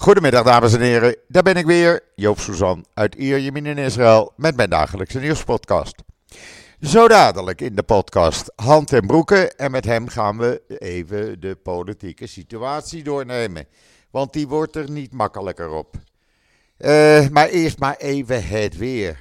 Goedemiddag 0.00 0.44
dames 0.44 0.74
en 0.74 0.80
heren, 0.80 1.16
daar 1.28 1.42
ben 1.42 1.56
ik 1.56 1.66
weer, 1.66 2.02
Joop 2.14 2.40
Suzan 2.40 2.84
uit 2.94 3.14
Ierjemien 3.14 3.66
in 3.66 3.78
Israël 3.78 4.32
met 4.36 4.56
mijn 4.56 4.70
dagelijkse 4.70 5.18
nieuwspodcast. 5.18 6.02
Zo 6.80 7.08
dadelijk 7.08 7.60
in 7.60 7.74
de 7.74 7.82
podcast 7.82 8.52
Hand 8.56 8.92
en 8.92 9.06
Broeken 9.06 9.56
en 9.56 9.70
met 9.70 9.84
hem 9.84 10.08
gaan 10.08 10.38
we 10.38 10.62
even 10.78 11.40
de 11.40 11.56
politieke 11.62 12.26
situatie 12.26 13.02
doornemen, 13.02 13.66
want 14.10 14.32
die 14.32 14.48
wordt 14.48 14.76
er 14.76 14.90
niet 14.90 15.12
makkelijker 15.12 15.70
op. 15.70 15.94
Uh, 16.78 17.28
maar 17.28 17.48
eerst 17.48 17.78
maar 17.78 17.96
even 17.96 18.46
het 18.46 18.76
weer. 18.76 19.18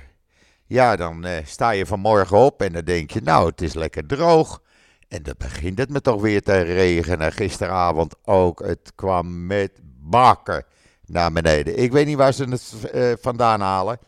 Ja, 0.65 0.95
dan 0.95 1.25
uh, 1.25 1.31
sta 1.45 1.69
je 1.69 1.85
vanmorgen 1.85 2.37
op 2.37 2.61
en 2.61 2.73
dan 2.73 2.83
denk 2.83 3.11
je, 3.11 3.21
nou 3.21 3.49
het 3.49 3.61
is 3.61 3.73
lekker 3.73 4.05
droog. 4.05 4.61
En 5.07 5.23
dan 5.23 5.35
begint 5.37 5.77
het 5.77 5.89
me 5.89 6.01
toch 6.01 6.21
weer 6.21 6.41
te 6.41 6.61
regenen. 6.61 7.31
Gisteravond 7.31 8.15
ook. 8.23 8.59
Het 8.59 8.91
kwam 8.95 9.45
met 9.45 9.71
bakken 10.09 10.65
naar 11.05 11.31
beneden. 11.31 11.79
Ik 11.79 11.91
weet 11.91 12.05
niet 12.05 12.17
waar 12.17 12.33
ze 12.33 12.43
het 12.43 12.73
uh, 12.93 13.13
vandaan 13.21 13.61
halen. 13.61 13.99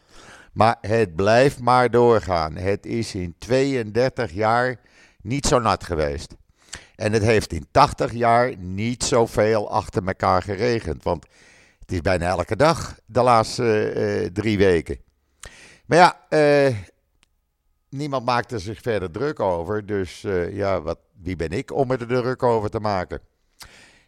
Maar 0.54 0.78
het 0.82 1.16
blijft 1.16 1.60
maar 1.60 1.92
doorgaan. 1.92 2.56
Het 2.56 2.86
is 2.86 3.16
in 3.16 3.36
32 3.38 4.32
jaar 4.32 4.80
niet 5.22 5.46
zo 5.46 5.60
nat 5.60 5.84
geweest. 5.84 6.36
En 6.96 7.14
het 7.14 7.24
heeft 7.24 7.54
in 7.54 7.68
80 7.72 8.14
jaar 8.14 8.58
niet 8.58 9.04
zoveel 9.04 9.72
achter 9.72 10.08
elkaar 10.08 10.42
geregend. 10.42 11.04
Want 11.04 11.26
het 11.80 11.92
is 11.92 12.02
bijna 12.02 12.26
elke 12.26 12.56
dag 12.56 13.00
de 13.06 13.22
laatste 13.22 13.94
uh, 13.96 14.28
drie 14.34 14.58
weken. 14.58 15.00
Maar 15.86 15.98
ja, 15.98 16.20
uh, 16.30 16.76
niemand 17.90 18.26
maakt 18.26 18.54
zich 18.56 18.82
verder 18.82 19.12
druk 19.12 19.40
over. 19.40 19.86
Dus 19.86 20.22
ja, 20.52 20.82
wat, 20.82 21.00
wie 21.22 21.36
ben 21.36 21.50
ik 21.50 21.74
om 21.74 21.92
er 21.92 22.08
druk 22.08 22.44
over 22.44 22.70
te 22.70 22.80
maken? 22.80 23.22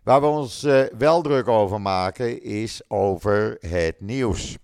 Waar 0.04 0.22
we 0.22 0.28
ons 0.28 0.64
uh, 0.64 0.84
wel 0.98 1.22
druk 1.22 1.48
over 1.48 1.82
maken 1.82 2.42
is 2.42 2.82
over 2.88 3.58
het 3.60 3.96
nieuws. 4.00 4.58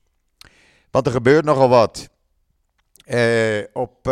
Want 0.91 1.05
er 1.05 1.12
gebeurt 1.12 1.45
nogal 1.45 1.70
wat. 1.70 2.09
Uh, 3.07 3.63
op 3.73 4.12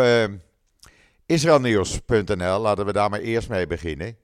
israelnieuws.nl, 1.26 2.58
laten 2.58 2.86
we 2.86 2.92
daar 2.92 3.10
maar 3.10 3.20
eerst 3.20 3.48
mee 3.48 3.66
beginnen. 3.66 4.16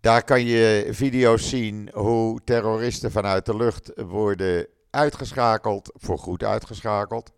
Daar 0.00 0.24
kan 0.24 0.44
je 0.44 0.88
video's 0.90 1.48
zien 1.48 1.90
hoe 1.92 2.40
terroristen 2.44 3.10
vanuit 3.10 3.46
de 3.46 3.56
lucht 3.56 3.92
worden 3.96 4.66
uitgeschakeld, 4.90 5.90
voorgoed 5.94 6.44
uitgeschakeld. 6.44 7.32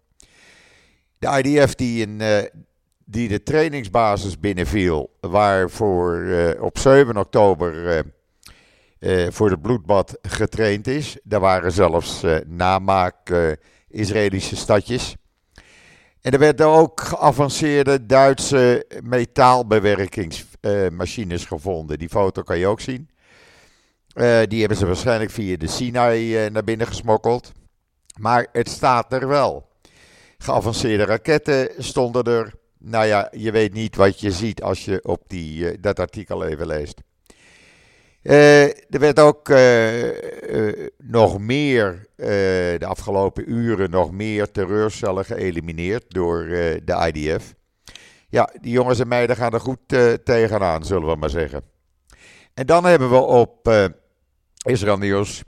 De 1.19 1.43
IDF 1.43 1.75
die 1.75 2.07
in 2.07 2.21
die 3.05 3.29
de 3.29 3.43
trainingsbasis 3.43 4.41
binnenviel, 4.41 5.11
waarvoor 5.21 6.17
uh, 6.17 6.63
op 6.63 6.79
7 6.79 7.17
oktober 7.17 8.05
uh, 9.01 9.25
uh, 9.25 9.31
voor 9.31 9.51
het 9.51 9.63
bloedbad 9.63 10.19
getraind 10.23 10.87
is. 10.87 11.19
Daar 11.23 11.41
waren 11.41 11.73
zelfs 11.73 12.25
namaak 12.47 13.17
Israëlische 13.89 14.57
stadjes. 14.57 15.17
En 16.21 16.33
er 16.33 16.39
werden 16.39 16.67
ook 16.67 17.01
geavanceerde 17.01 18.07
Duitse 18.07 18.87
metaalbewerkingsmachines 19.03 21.45
gevonden. 21.45 21.99
Die 21.99 22.09
foto 22.09 22.43
kan 22.43 22.59
je 22.59 22.67
ook 22.67 22.81
zien. 22.81 23.09
die 24.49 24.61
hebben 24.61 24.77
ze 24.77 24.87
waarschijnlijk 24.87 25.31
via 25.31 25.57
de 25.57 25.67
Sinai 25.67 26.51
naar 26.51 26.65
binnen 26.65 26.87
gesmokkeld. 26.87 27.53
Maar 28.19 28.47
het 28.53 28.69
staat 28.69 29.13
er 29.13 29.29
wel. 29.29 29.69
Geavanceerde 30.39 31.05
raketten 31.05 31.71
stonden 31.79 32.25
er. 32.25 32.55
Nou 32.79 33.07
ja, 33.07 33.33
je 33.37 33.51
weet 33.51 33.73
niet 33.73 33.97
wat 33.97 34.21
je 34.21 34.31
ziet 34.31 34.63
als 34.63 34.85
je 34.85 35.05
op 35.05 35.23
die, 35.27 35.59
uh, 35.59 35.77
dat 35.81 35.99
artikel 35.99 36.45
even 36.45 36.67
leest. 36.67 37.01
Uh, 38.23 38.65
er 38.65 38.99
werd 38.99 39.21
ook 39.21 39.49
uh, 39.49 40.87
nog 40.99 41.39
meer, 41.39 42.07
de 42.17 42.87
afgelopen 42.87 43.51
uren, 43.53 43.91
nog 43.91 44.13
meer 44.13 44.51
terreurcellen 44.51 45.25
geëlimineerd 45.25 46.05
door 46.09 46.47
de 46.85 47.11
IDF. 47.13 47.55
Ja, 48.29 48.51
die 48.61 48.73
jongens 48.73 49.01
en 49.01 49.09
meiden 49.09 49.37
gaan 49.37 49.53
er 49.53 49.61
goed 49.61 49.89
tegenaan, 50.25 50.85
zullen 50.85 51.09
we 51.09 51.17
maar 51.17 51.31
zeggen. 51.31 51.63
En 52.55 52.67
dan 52.67 52.85
hebben 52.85 53.11
we 53.11 53.17
op 53.17 53.71
Israël 54.67 54.99
Nieuws 54.99 55.43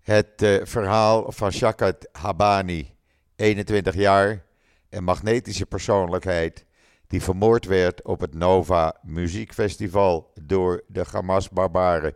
het 0.00 0.60
verhaal 0.62 1.32
van 1.32 1.52
Shakat 1.52 2.08
Habani, 2.12 2.94
21 3.36 3.94
jaar 3.94 4.44
een 4.90 5.04
magnetische 5.04 5.66
persoonlijkheid 5.66 6.64
die 7.10 7.22
vermoord 7.22 7.64
werd 7.64 8.04
op 8.04 8.20
het 8.20 8.34
Nova 8.34 8.96
Muziekfestival 9.02 10.32
door 10.42 10.82
de 10.86 11.04
Hamas-barbaren. 11.12 12.14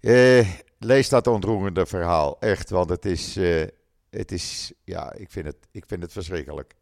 Eh, 0.00 0.48
lees 0.78 1.08
dat 1.08 1.26
ontroerende 1.26 1.86
verhaal, 1.86 2.40
echt, 2.40 2.70
want 2.70 2.90
het 2.90 3.04
is, 3.04 3.36
uh, 3.36 3.66
het 4.10 4.32
is 4.32 4.72
ja, 4.84 5.12
ik 5.12 5.30
vind 5.30 5.46
het, 5.46 5.56
ik 5.70 5.84
vind 5.86 6.02
het 6.02 6.12
verschrikkelijk. 6.12 6.74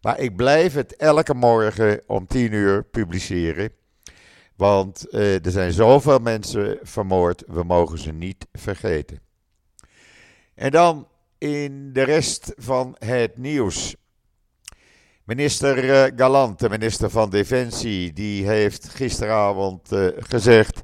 Maar 0.00 0.18
ik 0.18 0.36
blijf 0.36 0.74
het 0.74 0.96
elke 0.96 1.34
morgen 1.34 2.00
om 2.06 2.26
tien 2.26 2.52
uur 2.52 2.84
publiceren, 2.84 3.70
want 4.56 5.06
uh, 5.10 5.44
er 5.44 5.50
zijn 5.50 5.72
zoveel 5.72 6.18
mensen 6.18 6.78
vermoord, 6.82 7.42
we 7.46 7.62
mogen 7.62 7.98
ze 7.98 8.12
niet 8.12 8.46
vergeten. 8.52 9.20
En 10.54 10.70
dan 10.70 11.08
in 11.38 11.92
de 11.92 12.02
rest 12.02 12.52
van 12.56 12.96
het 12.98 13.36
nieuws. 13.36 13.96
Minister 15.34 15.90
eh, 15.90 16.12
Galant, 16.16 16.58
de 16.58 16.68
minister 16.68 17.10
van 17.10 17.30
Defensie, 17.30 18.12
die 18.12 18.46
heeft 18.46 18.88
gisteravond 18.88 19.92
uh, 19.92 20.08
gezegd 20.18 20.82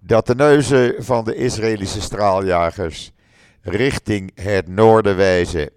dat 0.00 0.26
de 0.26 0.34
neuzen 0.34 1.04
van 1.04 1.24
de 1.24 1.34
Israëlische 1.34 2.00
straaljagers 2.00 3.12
richting 3.60 4.30
het 4.34 4.68
noorden 4.68 5.16
wijzen. 5.16 5.70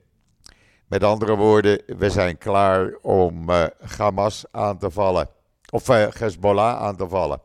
Met 0.87 1.03
andere 1.03 1.35
woorden, 1.35 1.81
we 1.97 2.09
zijn 2.09 2.37
klaar 2.37 2.97
om 3.01 3.49
uh, 3.49 3.65
Hamas 3.97 4.45
aan 4.51 4.77
te 4.77 4.91
vallen. 4.91 5.29
Of 5.69 5.89
uh, 5.89 6.07
Hezbollah 6.11 6.81
aan 6.81 6.95
te 6.95 7.07
vallen. 7.07 7.41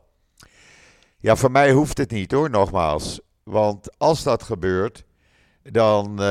Ja, 1.17 1.35
voor 1.35 1.51
mij 1.51 1.71
hoeft 1.71 1.97
het 1.97 2.11
niet 2.11 2.31
hoor, 2.31 2.49
nogmaals. 2.49 3.21
Want 3.43 3.99
als 3.99 4.23
dat 4.23 4.43
gebeurt, 4.43 5.05
dan 5.63 6.21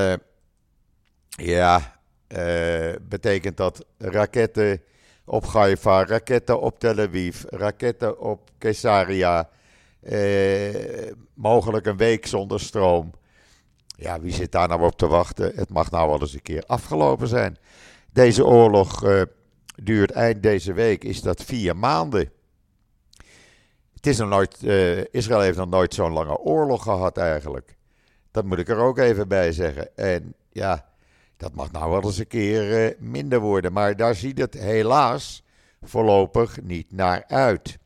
ja, 1.29 2.01
uh, 2.37 2.93
betekent 3.03 3.56
dat 3.56 3.84
raketten 3.98 4.82
op 5.25 5.47
Haifa, 5.47 6.04
raketten 6.04 6.60
op 6.60 6.78
Tel 6.78 6.98
Aviv, 6.98 7.43
raketten 7.48 8.20
op 8.20 8.50
Caesarea, 8.59 9.48
uh, 10.03 11.12
mogelijk 11.34 11.87
een 11.87 11.97
week 11.97 12.26
zonder 12.26 12.60
stroom. 12.60 13.10
Ja, 13.87 14.20
wie 14.20 14.32
zit 14.32 14.53
daar 14.53 14.69
nou 14.69 14.82
op 14.82 14.97
te 14.97 15.06
wachten? 15.06 15.53
Het 15.54 15.69
mag 15.69 15.91
nou 15.91 16.09
wel 16.09 16.20
eens 16.20 16.34
een 16.34 16.43
keer 16.43 16.65
afgelopen 16.66 17.28
zijn. 17.28 17.56
Deze 18.12 18.44
oorlog 18.44 19.04
uh, 19.04 19.22
duurt 19.82 20.10
eind 20.10 20.43
deze 20.43 20.72
week, 20.72 21.04
is 21.04 21.22
dat 21.22 21.43
vier 21.43 21.76
maanden. 21.76 22.31
Het 23.94 24.06
is 24.06 24.19
nog 24.19 24.28
nooit, 24.28 24.62
Israël 25.10 25.41
heeft 25.41 25.59
nog 25.59 25.69
nooit 25.69 25.94
zo'n 25.94 26.12
lange 26.12 26.38
oorlog 26.38 26.82
gehad 26.82 27.16
eigenlijk. 27.16 27.76
Dat 28.31 28.44
moet 28.44 28.59
ik 28.59 28.69
er 28.69 28.78
ook 28.78 28.99
even 28.99 29.28
bij 29.28 29.53
zeggen. 29.53 29.97
En 29.97 30.34
ja, 30.53 30.92
dat 31.37 31.54
mag 31.54 31.72
nou 31.72 31.91
wel 31.91 32.03
eens 32.03 32.19
een 32.19 32.26
keer 32.26 32.91
uh, 32.91 32.94
minder 32.98 33.41
worden, 33.41 33.72
maar 33.72 33.97
daar 33.97 34.15
ziet 34.15 34.38
het 34.38 34.54
helaas 34.54 35.44
voorlopig 35.82 36.60
niet 36.62 36.93
naar 36.93 37.25
uit. 37.26 37.78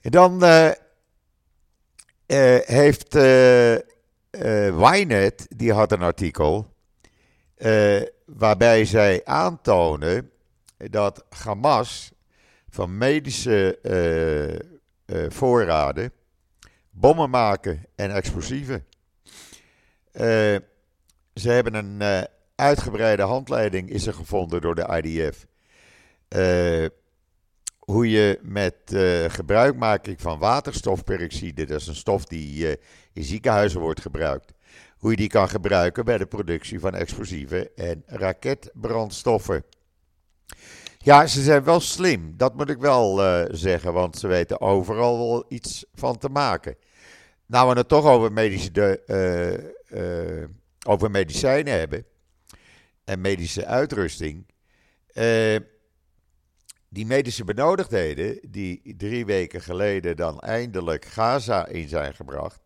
En 0.00 0.10
dan 0.10 0.44
uh, 0.44 0.66
uh, 0.66 2.58
heeft 2.58 3.14
Wynet, 4.74 5.46
die 5.56 5.72
had 5.72 5.92
een 5.92 6.02
artikel, 6.02 6.74
waarbij 8.24 8.84
zij 8.84 9.24
aantonen 9.24 10.30
dat 10.76 11.24
Hamas 11.28 12.12
van 12.68 12.98
medische 12.98 13.78
voorraden 15.28 16.12
bommen 16.90 17.30
maken 17.30 17.84
en 17.94 18.14
explosieven. 18.14 18.86
Ze 21.40 21.50
hebben 21.50 21.74
een 21.74 22.00
uh, 22.00 22.20
uitgebreide 22.54 23.22
handleiding 23.22 23.90
is 23.90 24.06
er 24.06 24.14
gevonden 24.14 24.60
door 24.60 24.74
de 24.74 25.00
IDF. 25.02 25.46
Eh, 26.28 26.86
hoe 27.78 28.10
je 28.10 28.38
met 28.42 28.74
uh, 28.92 29.24
gebruikmaking 29.28 30.20
van 30.20 30.38
waterstofperoxide, 30.38 31.64
dat 31.64 31.80
is 31.80 31.86
een 31.86 31.94
stof 31.94 32.24
die 32.24 32.78
in 33.12 33.22
ziekenhuizen 33.22 33.80
wordt 33.80 34.00
gebruikt, 34.00 34.52
hoe 34.98 35.10
je 35.10 35.16
die 35.16 35.28
kan 35.28 35.48
gebruiken 35.48 36.04
bij 36.04 36.18
de 36.18 36.26
productie 36.26 36.80
van 36.80 36.94
explosieven 36.94 37.76
en 37.76 38.02
raketbrandstoffen. 38.06 39.64
Ja, 40.98 41.26
ze 41.26 41.42
zijn 41.42 41.64
wel 41.64 41.80
slim, 41.80 42.34
dat 42.36 42.56
moet 42.56 42.70
ik 42.70 42.78
wel 42.78 43.20
zeggen, 43.50 43.92
want 43.92 44.18
ze 44.18 44.26
weten 44.26 44.60
overal 44.60 45.18
wel 45.18 45.44
iets 45.48 45.84
van 45.94 46.18
te 46.18 46.28
maken. 46.28 46.76
Nou, 47.46 47.70
we 47.70 47.78
het 47.78 47.88
toch 47.88 48.06
over 48.06 48.32
medische 48.32 48.70
de, 48.72 49.00
over 50.86 51.10
medicijnen 51.10 51.78
hebben 51.78 52.04
en 53.04 53.20
medische 53.20 53.66
uitrusting. 53.66 54.46
Uh, 55.14 55.56
die 56.88 57.06
medische 57.06 57.44
benodigdheden, 57.44 58.38
die 58.50 58.96
drie 58.96 59.26
weken 59.26 59.60
geleden 59.60 60.16
dan 60.16 60.40
eindelijk 60.40 61.04
Gaza 61.04 61.66
in 61.66 61.88
zijn 61.88 62.14
gebracht, 62.14 62.60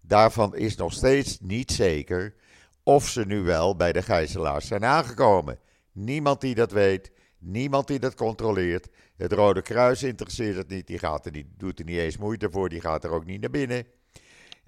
daarvan 0.00 0.56
is 0.56 0.76
nog 0.76 0.92
steeds 0.92 1.40
niet 1.40 1.72
zeker 1.72 2.34
of 2.82 3.08
ze 3.08 3.24
nu 3.26 3.42
wel 3.42 3.76
bij 3.76 3.92
de 3.92 4.02
gijzelaars 4.02 4.66
zijn 4.66 4.84
aangekomen. 4.84 5.58
Niemand 5.92 6.40
die 6.40 6.54
dat 6.54 6.72
weet, 6.72 7.10
niemand 7.38 7.86
die 7.86 7.98
dat 7.98 8.14
controleert. 8.14 8.88
Het 9.16 9.32
Rode 9.32 9.62
Kruis 9.62 10.02
interesseert 10.02 10.56
het 10.56 10.68
niet, 10.68 10.86
die 10.86 10.98
gaat 10.98 11.26
er 11.26 11.32
niet, 11.32 11.46
doet 11.56 11.78
er 11.78 11.84
niet 11.84 11.98
eens 11.98 12.16
moeite 12.16 12.50
voor, 12.50 12.68
die 12.68 12.80
gaat 12.80 13.04
er 13.04 13.10
ook 13.10 13.24
niet 13.24 13.40
naar 13.40 13.50
binnen. 13.50 13.86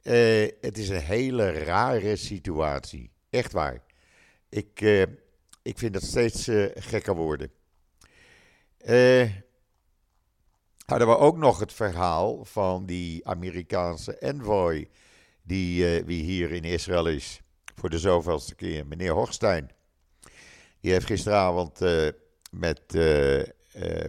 Uh, 0.02 0.48
het 0.60 0.78
is 0.78 0.88
een 0.88 1.00
hele 1.00 1.50
rare 1.50 2.16
situatie, 2.16 3.10
echt 3.30 3.52
waar. 3.52 3.82
Ik, 4.48 4.80
uh, 4.80 5.02
ik 5.62 5.78
vind 5.78 5.94
het 5.94 6.04
steeds 6.04 6.48
uh, 6.48 6.66
gekker 6.74 7.14
worden. 7.14 7.50
hadden 10.86 11.08
we 11.08 11.16
ook 11.16 11.36
nog 11.36 11.58
het 11.58 11.72
verhaal 11.72 12.44
van 12.44 12.86
die 12.86 13.26
Amerikaanse 13.26 14.18
envoy 14.18 14.88
die, 15.42 16.04
die 16.04 16.22
hier 16.22 16.50
in 16.50 16.64
Israël 16.64 17.06
is 17.06 17.40
voor 17.74 17.90
de 17.90 17.98
zoveelste 17.98 18.54
keer, 18.54 18.86
meneer 18.86 19.12
Hochstein. 19.12 19.70
Die 20.80 20.92
heeft 20.92 21.06
gisteravond 21.06 21.80
met 22.50 22.82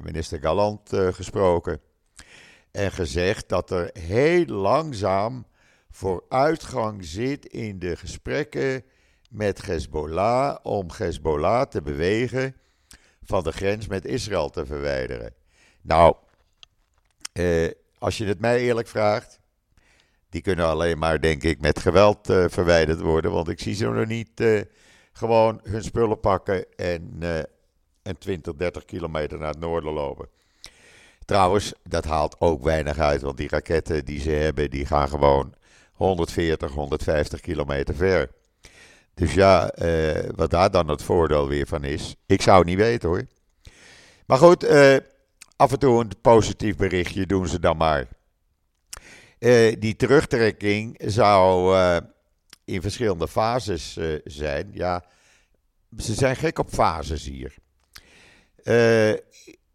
minister 0.04 0.40
Galant 0.40 0.90
gesproken. 0.94 1.82
En 2.72 2.92
gezegd 2.92 3.50
dat 3.50 3.72
er 3.72 3.90
heel 3.94 4.46
langzaam 4.46 5.46
vooruitgang 5.92 7.06
zit 7.06 7.46
in 7.46 7.80
de 7.80 7.96
gesprekken 7.96 8.84
met 9.30 9.66
Hezbollah. 9.66 10.58
om 10.64 10.88
Hezbollah 10.98 11.68
te 11.68 11.82
bewegen 11.82 12.56
van 13.24 13.44
de 13.44 13.52
grens 13.52 13.88
met 13.88 14.06
Israël 14.06 14.50
te 14.50 14.66
verwijderen. 14.66 15.34
Nou, 15.82 16.16
als 17.98 18.18
je 18.18 18.26
het 18.26 18.40
mij 18.40 18.60
eerlijk 18.60 18.88
vraagt, 18.88 19.40
die 20.30 20.42
kunnen 20.42 20.66
alleen 20.66 20.98
maar, 20.98 21.22
denk 21.22 21.44
ik, 21.44 21.62
met 21.62 21.80
geweld 21.80 22.30
uh, 22.30 22.46
verwijderd 22.48 23.00
worden. 23.00 23.32
Want 23.32 23.50
ik 23.50 23.60
zie 23.60 23.76
ze 23.76 23.90
nog 23.90 24.08
niet 24.08 24.40
uh, 24.40 24.62
gewoon 25.14 25.60
hun 25.64 25.84
spullen 25.84 26.20
pakken 26.20 26.66
en, 26.76 27.16
uh, 27.20 27.38
en 28.02 28.18
20, 28.20 28.56
30 28.56 28.86
kilometer 28.86 29.38
naar 29.38 29.50
het 29.50 29.60
noorden 29.60 29.94
lopen. 29.94 30.28
Trouwens, 31.26 31.74
dat 31.84 32.06
haalt 32.06 32.36
ook 32.40 32.64
weinig 32.64 32.98
uit, 32.98 33.22
want 33.22 33.38
die 33.38 33.50
raketten 33.50 34.06
die 34.06 34.20
ze 34.20 34.30
hebben, 34.30 34.70
die 34.70 34.86
gaan 34.86 35.10
gewoon 35.10 35.54
140, 36.02 36.72
150 36.72 37.42
kilometer 37.42 37.96
ver. 37.96 38.30
Dus 39.14 39.34
ja, 39.34 39.74
wat 40.36 40.50
daar 40.50 40.72
dan 40.72 40.88
het 40.88 41.04
voordeel 41.04 41.48
weer 41.48 41.68
van 41.68 41.84
is, 41.84 42.16
ik 42.26 42.42
zou 42.42 42.58
het 42.58 42.68
niet 42.68 42.78
weten 42.78 43.10
hoor. 43.10 43.28
Maar 44.26 44.38
goed, 44.38 44.68
af 45.56 45.72
en 45.72 45.80
toe 45.80 46.00
een 46.00 46.12
positief 46.22 46.76
berichtje 46.76 47.26
doen 47.26 47.48
ze 47.48 47.60
dan 47.60 47.78
maar. 47.78 48.08
Uh, 49.40 49.76
die 49.80 49.96
terugtrekking 49.96 51.02
zou 51.06 51.78
in 52.66 52.82
verschillende 52.82 53.28
fases 53.28 54.00
zijn. 54.24 54.70
Ja, 54.74 55.04
ze 55.98 56.14
zijn 56.14 56.36
gek 56.36 56.60
op 56.60 56.70
fases 56.70 57.26
hier. 57.26 57.54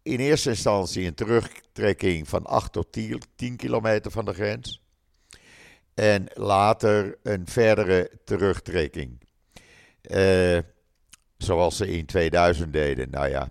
in 0.01 0.19
eerste 0.19 0.49
instantie 0.49 1.05
een 1.05 1.13
terugtrekking 1.13 2.27
van 2.27 2.45
8 2.45 2.71
tot 2.71 2.91
10, 2.91 3.21
10 3.35 3.55
kilometer 3.55 4.11
van 4.11 4.25
de 4.25 4.33
grens. 4.33 4.86
En 5.97 6.25
later 6.33 7.17
een 7.23 7.47
verdere 7.47 8.11
terugtrekking. 8.23 9.21
zoals 11.37 11.77
ze 11.77 11.87
in 11.87 12.05
2000 12.05 12.73
deden. 12.73 13.09
Nou 13.09 13.29
ja, 13.29 13.49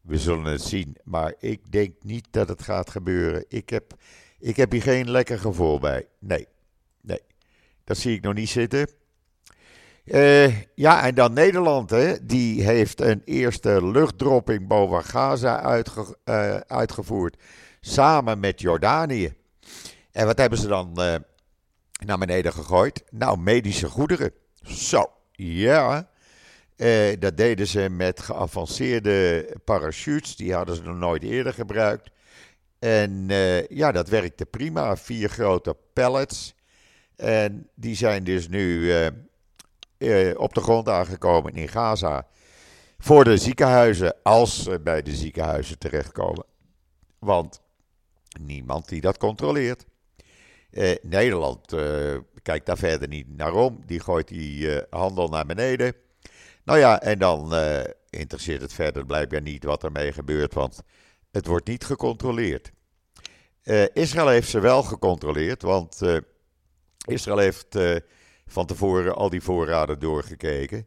we 0.00 0.18
zullen 0.18 0.44
het 0.44 0.62
zien. 0.62 0.96
Maar 1.04 1.34
ik 1.38 1.72
denk 1.72 1.94
niet 2.02 2.26
dat 2.30 2.48
het 2.48 2.62
gaat 2.62 2.90
gebeuren. 2.90 3.44
Ik 3.48 3.68
heb 3.68 3.94
ik 4.42 4.56
heb 4.56 4.72
hier 4.72 4.82
geen 4.82 5.10
lekker 5.10 5.38
gevoel 5.38 5.78
bij. 5.78 6.06
Nee, 6.18 6.46
nee. 7.00 7.20
Dat 7.84 7.96
zie 7.96 8.16
ik 8.16 8.22
nog 8.22 8.34
niet 8.34 8.48
zitten. 8.48 8.88
Uh, 10.04 10.60
ja, 10.74 11.06
en 11.06 11.14
dan 11.14 11.32
Nederland, 11.32 11.90
hè, 11.90 12.26
die 12.26 12.62
heeft 12.62 13.00
een 13.00 13.22
eerste 13.24 13.86
luchtdropping 13.86 14.66
boven 14.66 15.04
Gaza 15.04 15.82
uh, 16.24 16.56
uitgevoerd. 16.56 17.36
Samen 17.80 18.40
met 18.40 18.60
Jordanië. 18.60 19.34
En 20.12 20.26
wat 20.26 20.38
hebben 20.38 20.58
ze 20.58 20.66
dan 20.66 20.98
naar 22.04 22.18
beneden 22.18 22.52
gegooid? 22.52 23.04
Nou, 23.10 23.38
medische 23.38 23.88
goederen. 23.88 24.32
Zo, 24.62 25.10
ja. 25.32 26.10
dat 27.18 27.36
deden 27.36 27.66
ze 27.66 27.88
met 27.90 28.20
geavanceerde 28.20 29.48
parachutes. 29.64 30.36
Die 30.36 30.54
hadden 30.54 30.76
ze 30.76 30.82
nog 30.82 30.96
nooit 30.96 31.22
eerder 31.22 31.52
gebruikt. 31.52 32.10
En 32.82 33.28
uh, 33.30 33.66
ja, 33.66 33.92
dat 33.92 34.08
werkte 34.08 34.46
prima. 34.46 34.96
Vier 34.96 35.28
grote 35.28 35.76
pallets. 35.92 36.54
En 37.16 37.68
die 37.74 37.94
zijn 37.94 38.24
dus 38.24 38.48
nu 38.48 38.92
uh, 39.98 40.38
op 40.38 40.54
de 40.54 40.60
grond 40.60 40.88
aangekomen 40.88 41.54
in 41.54 41.68
Gaza. 41.68 42.26
Voor 42.98 43.24
de 43.24 43.36
ziekenhuizen, 43.36 44.14
als 44.22 44.62
ze 44.62 44.80
bij 44.80 45.02
de 45.02 45.14
ziekenhuizen 45.14 45.78
terechtkomen. 45.78 46.44
Want 47.18 47.60
niemand 48.40 48.88
die 48.88 49.00
dat 49.00 49.18
controleert. 49.18 49.84
Nederland 51.02 51.74
kijkt 52.42 52.66
daar 52.66 52.78
verder 52.78 53.08
niet 53.08 53.36
naar 53.36 53.54
om. 53.54 53.82
Die 53.86 54.00
gooit 54.00 54.28
die 54.28 54.82
handel 54.90 55.28
naar 55.28 55.46
beneden. 55.46 55.94
Nou 56.64 56.78
ja, 56.78 57.00
en 57.00 57.18
dan 57.18 57.54
interesseert 58.10 58.60
het 58.60 58.72
verder 58.72 59.06
blijkbaar 59.06 59.42
niet 59.42 59.64
wat 59.64 59.84
ermee 59.84 60.12
gebeurt. 60.12 60.54
Want 60.54 60.82
het 61.30 61.46
wordt 61.46 61.66
niet 61.66 61.84
gecontroleerd. 61.84 62.72
Israël 63.92 64.28
heeft 64.28 64.48
ze 64.48 64.60
wel 64.60 64.82
gecontroleerd, 64.82 65.62
want 65.62 66.00
Israël 67.06 67.38
heeft 67.38 67.78
van 68.46 68.66
tevoren 68.66 69.14
al 69.14 69.30
die 69.30 69.42
voorraden 69.42 69.98
doorgekeken. 69.98 70.86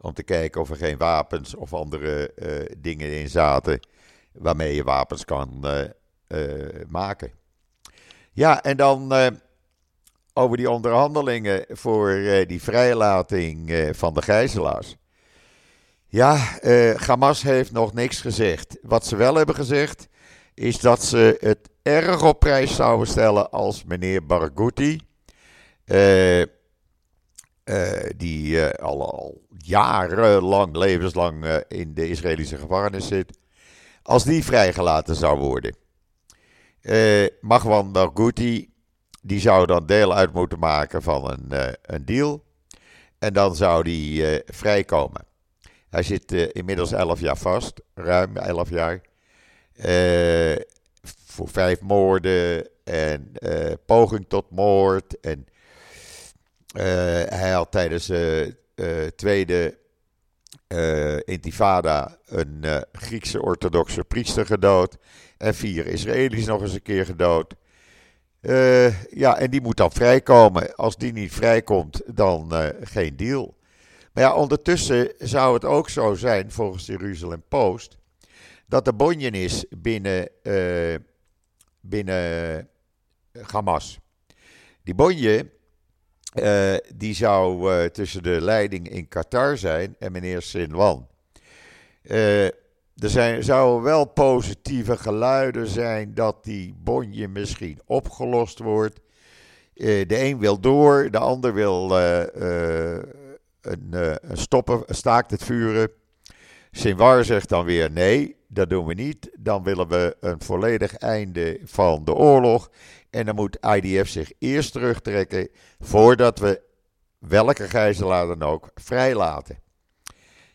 Om 0.00 0.12
te 0.12 0.22
kijken 0.22 0.60
of 0.60 0.70
er 0.70 0.76
geen 0.76 0.98
wapens 0.98 1.54
of 1.54 1.74
andere 1.74 2.34
dingen 2.78 3.18
in 3.18 3.28
zaten 3.28 3.80
waarmee 4.32 4.74
je 4.74 4.84
wapens 4.84 5.24
kan 5.24 5.66
maken. 6.88 7.32
Ja, 8.32 8.62
en 8.62 8.76
dan 8.76 9.12
over 10.32 10.56
die 10.56 10.70
onderhandelingen 10.70 11.64
voor 11.68 12.20
die 12.46 12.62
vrijlating 12.62 13.88
van 13.92 14.14
de 14.14 14.22
gijzelaars. 14.22 14.96
Ja, 16.06 16.36
Hamas 17.06 17.42
heeft 17.42 17.72
nog 17.72 17.92
niks 17.92 18.20
gezegd. 18.20 18.78
Wat 18.82 19.06
ze 19.06 19.16
wel 19.16 19.34
hebben 19.34 19.54
gezegd, 19.54 20.08
is 20.54 20.80
dat 20.80 21.04
ze 21.04 21.36
het 21.40 21.68
erg 21.82 22.22
op 22.22 22.38
prijs 22.38 22.74
zouden 22.74 23.06
stellen 23.06 23.50
als 23.50 23.84
meneer 23.84 24.26
Barghouti, 24.26 25.00
die 28.16 28.64
al, 28.64 29.12
al, 29.12 29.40
jarenlang, 29.58 30.76
levenslang 30.76 31.64
in 31.68 31.94
de 31.94 32.08
Israëlische 32.08 32.56
gevangenis 32.56 33.06
zit, 33.06 33.38
als 34.02 34.24
die 34.24 34.44
vrijgelaten 34.44 35.16
zou 35.16 35.38
worden. 35.38 35.76
Magwan 37.40 37.92
Barghouti, 37.92 38.72
die 39.20 39.40
zou 39.40 39.66
dan 39.66 39.86
deel 39.86 40.14
uit 40.14 40.32
moeten 40.32 40.58
maken 40.58 41.02
van 41.02 41.30
een, 41.30 41.76
een 41.82 42.04
deal. 42.04 42.44
En 43.18 43.32
dan 43.32 43.56
zou 43.56 43.82
die 43.82 44.40
vrijkomen. 44.46 45.24
Hij 45.90 46.02
zit 46.02 46.32
uh, 46.32 46.48
inmiddels 46.52 46.92
11 46.92 47.20
jaar 47.20 47.36
vast, 47.36 47.80
ruim 47.94 48.36
11 48.36 48.70
jaar. 48.70 49.00
Voor 51.26 51.48
vijf 51.48 51.80
moorden 51.80 52.68
en 52.84 53.32
poging 53.86 54.24
tot 54.28 54.50
moord. 54.50 55.20
En 55.20 55.46
hij 57.28 57.50
had 57.50 57.70
tijdens 57.70 58.06
de 58.06 59.12
tweede 59.16 59.78
intifada 61.24 62.18
een 62.26 62.64
Griekse 62.92 63.42
orthodoxe 63.42 64.04
priester 64.04 64.46
gedood. 64.46 64.96
En 65.36 65.54
vier 65.54 65.86
Israëli's 65.86 66.46
nog 66.46 66.62
eens 66.62 66.74
een 66.74 66.82
keer 66.82 67.04
gedood. 67.04 67.54
ja, 69.10 69.38
en 69.38 69.50
die 69.50 69.60
moet 69.60 69.76
dan 69.76 69.92
vrijkomen. 69.92 70.74
Als 70.74 70.96
die 70.96 71.12
niet 71.12 71.32
vrijkomt, 71.32 72.02
dan 72.06 72.52
geen 72.82 73.16
deal. 73.16 73.54
Maar 74.12 74.24
ja, 74.24 74.34
ondertussen 74.34 75.12
zou 75.18 75.54
het 75.54 75.64
ook 75.64 75.88
zo 75.88 76.14
zijn, 76.14 76.50
volgens 76.50 76.84
de 76.86 76.92
Jeruzalem 76.92 77.42
Post, 77.48 77.98
dat 78.66 78.86
er 78.86 78.96
bonje 78.96 79.30
is 79.30 79.64
binnen, 79.70 80.28
binnen 81.80 82.68
eh, 83.32 83.42
Hamas. 83.46 83.98
Die 84.82 84.94
bonje, 84.94 85.50
uh, 86.34 86.74
die 86.94 87.14
zou 87.14 87.72
uh, 87.72 87.84
tussen 87.84 88.22
de 88.22 88.40
leiding 88.40 88.88
in 88.88 89.08
Qatar 89.08 89.56
zijn 89.56 89.96
en 89.98 90.12
meneer 90.12 90.42
Sinwan. 90.42 91.08
er 92.02 92.52
zijn, 92.96 93.44
zouden 93.44 93.82
wel 93.82 94.04
positieve 94.04 94.96
geluiden 94.96 95.66
zijn 95.66 96.14
dat 96.14 96.44
die 96.44 96.74
bonje 96.78 97.28
misschien 97.28 97.80
opgelost 97.86 98.58
wordt. 98.58 99.00
de 99.74 100.06
een 100.08 100.38
wil 100.38 100.60
door, 100.60 101.10
de 101.10 101.18
ander 101.18 101.54
wil 101.54 101.98
uh, 101.98 102.98
een 103.60 104.18
stoppen, 104.32 104.82
staakt 104.86 105.30
het 105.30 105.44
vuren. 105.44 105.90
Sinwar 106.70 107.24
zegt 107.24 107.48
dan 107.48 107.64
weer 107.64 107.90
nee, 107.90 108.36
dat 108.48 108.70
doen 108.70 108.86
we 108.86 108.94
niet. 108.94 109.30
Dan 109.38 109.62
willen 109.62 109.88
we 109.88 110.16
een 110.20 110.40
volledig 110.42 110.96
einde 110.96 111.60
van 111.64 112.04
de 112.04 112.14
oorlog. 112.14 112.70
En 113.12 113.26
dan 113.26 113.34
moet 113.34 113.58
IDF 113.60 114.08
zich 114.08 114.32
eerst 114.38 114.72
terugtrekken 114.72 115.48
voordat 115.80 116.38
we 116.38 116.62
welke 117.18 117.68
gijzelaar 117.68 118.26
dan 118.26 118.42
ook 118.42 118.70
vrijlaten. 118.74 119.58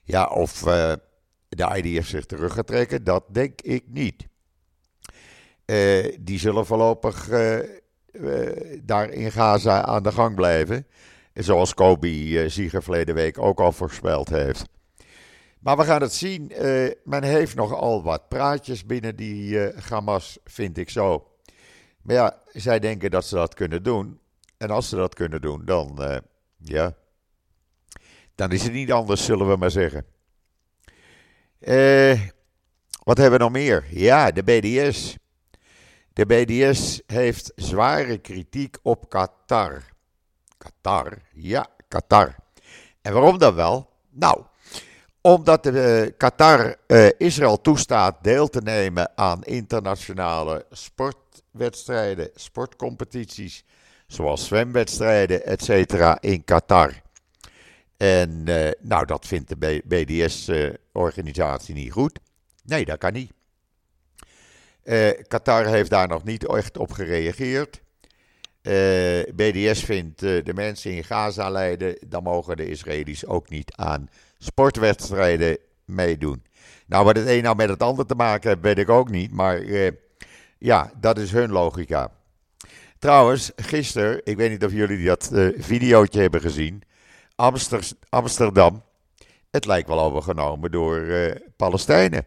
Ja, 0.04 0.26
of 0.26 0.66
uh, 0.66 0.94
de 1.50 1.82
IDF 1.82 2.08
zich 2.08 2.26
terug 2.26 2.54
gaat 2.54 2.68
trekken, 2.68 3.04
dat 3.04 3.24
denk 3.28 3.62
ik 3.62 3.84
niet. 3.88 4.28
Uh, 5.66 6.16
die 6.20 6.40
zullen 6.40 6.66
voorlopig 6.66 7.30
uh, 7.30 7.60
daar 8.84 9.10
in 9.10 9.32
Gaza 9.32 9.84
aan 9.84 10.04
de 10.04 10.12
gang 10.12 10.36
blijven. 10.36 10.88
Zoals 11.34 11.74
Kobe 11.74 12.50
Zieger 12.50 12.84
verleden 12.84 13.16
week 13.16 13.38
ook 13.38 13.60
al 13.60 13.72
voorspeld 13.72 14.30
heeft. 14.30 14.66
Maar 15.60 15.78
we 15.78 15.84
gaan 15.84 16.02
het 16.02 16.14
zien. 16.14 16.52
men 17.04 17.24
heeft 17.24 17.56
nogal 17.56 18.04
wat 18.04 18.28
praatjes 18.28 18.86
binnen 18.86 19.16
die 19.16 19.60
Hamas, 19.90 20.38
vind 20.44 20.78
ik 20.78 20.90
zo. 20.90 21.37
Maar 22.08 22.16
ja, 22.16 22.42
zij 22.52 22.80
denken 22.80 23.12
dat 23.12 23.26
ze 23.26 23.36
dat 23.36 23.54
kunnen 23.54 23.84
doen. 23.84 24.20
En 24.58 24.70
als 24.70 24.90
ze 24.90 24.96
dat 24.96 25.16
kunnen 25.16 25.42
doen, 25.42 25.66
dan, 25.66 25.96
uh, 26.00 26.18
ja, 26.58 26.94
dan 28.36 28.52
is 28.52 28.64
het 28.64 28.74
niet 28.74 28.92
anders, 28.92 29.26
zullen 29.26 29.50
we 29.50 29.56
maar 29.56 29.72
zeggen. 29.72 30.06
Uh, 31.60 32.22
wat 33.04 33.18
hebben 33.18 33.38
we 33.38 33.44
nog 33.44 33.54
meer? 33.54 33.86
Ja, 33.90 34.32
de 34.32 34.44
BDS. 34.44 35.18
De 36.14 36.26
BDS 36.26 37.02
heeft 37.06 37.52
zware 37.56 38.18
kritiek 38.18 38.78
op 38.82 39.10
Qatar. 39.10 39.84
Qatar? 40.58 41.18
Ja, 41.34 41.68
Qatar. 41.88 42.36
En 43.02 43.14
waarom 43.14 43.38
dan 43.38 43.56
wel? 43.56 43.90
Nou, 44.10 44.44
omdat 45.22 45.64
de, 45.64 46.06
uh, 46.06 46.18
Qatar 46.18 46.76
Israël 47.18 47.62
toestaat 47.62 48.24
deel 48.24 48.48
te 48.48 48.62
nemen 48.62 49.12
aan 49.16 49.44
internationale 49.44 50.66
sport 50.72 51.26
wedstrijden, 51.51 52.29
sportcompetities, 52.36 53.63
zoals 54.08 54.46
zwemwedstrijden, 54.46 55.46
etc. 55.46 56.17
in 56.20 56.44
Qatar. 56.44 57.01
En 57.98 58.44
uh, 58.46 58.70
nou, 58.79 59.06
dat 59.06 59.27
vindt 59.27 59.50
de 59.50 59.82
BDS-organisatie 59.86 61.74
niet 61.74 61.91
goed. 61.91 62.20
Nee, 62.63 62.86
dat 62.86 62.98
kan 62.98 63.13
niet. 63.13 63.32
Uh, 64.84 65.10
Qatar 65.27 65.65
heeft 65.65 65.89
daar 65.89 66.08
nog 66.08 66.24
niet 66.24 66.48
echt 66.48 66.77
op 66.77 66.91
gereageerd. 66.91 67.82
BDS 69.36 69.84
vindt 69.84 70.20
de 70.20 70.51
mensen 70.56 70.91
in 70.91 71.03
Gaza 71.03 71.50
lijden, 71.50 71.98
dan 72.08 72.24
mogen 72.24 72.58
de 72.58 72.70
Israëli's 72.70 73.25
ook 73.25 73.50
niet 73.50 73.74
aan 73.75 74.10
sportwedstrijden 74.38 75.58
meedoen. 75.86 76.44
Nou, 76.86 77.06
wat 77.06 77.15
het 77.15 77.27
een 77.27 77.44
nou 77.44 77.56
met 77.56 77.70
het 77.70 77.82
ander 77.82 78.06
te 78.06 78.15
maken 78.15 78.50
heeft, 78.50 78.62
weet 78.62 78.77
ik 78.77 78.89
ook 78.89 79.10
niet. 79.10 79.32
Maar 79.32 79.62
ja, 80.60 80.92
dat 81.00 81.18
is 81.18 81.32
hun 81.32 81.52
logica. 81.52 82.12
Trouwens, 83.00 83.52
gisteren, 83.56 84.22
ik 84.24 84.38
weet 84.38 84.50
niet 84.50 84.66
of 84.66 84.72
jullie 84.72 85.06
dat 85.06 85.30
uh, 85.34 85.54
videootje 85.58 86.22
hebben 86.22 86.42
gezien. 86.42 86.84
Amster, 87.36 87.88
Amsterdam, 88.10 88.84
het 89.52 89.66
lijkt 89.66 89.88
wel 89.88 90.00
overgenomen 90.00 90.72
door 90.72 90.98
uh, 90.98 91.36
Palestijnen. 91.56 92.26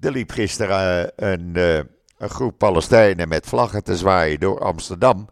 Er 0.00 0.12
liep 0.12 0.30
gisteren 0.30 1.12
uh, 1.16 1.30
een, 1.30 1.56
een, 1.56 2.30
groep 2.30 2.58
Palestijnen 2.58 3.28
met 3.28 3.46
vlaggen 3.46 3.84
te 3.84 3.96
zwaaien 3.96 4.40
door 4.40 4.60
Amsterdam. 4.60 5.28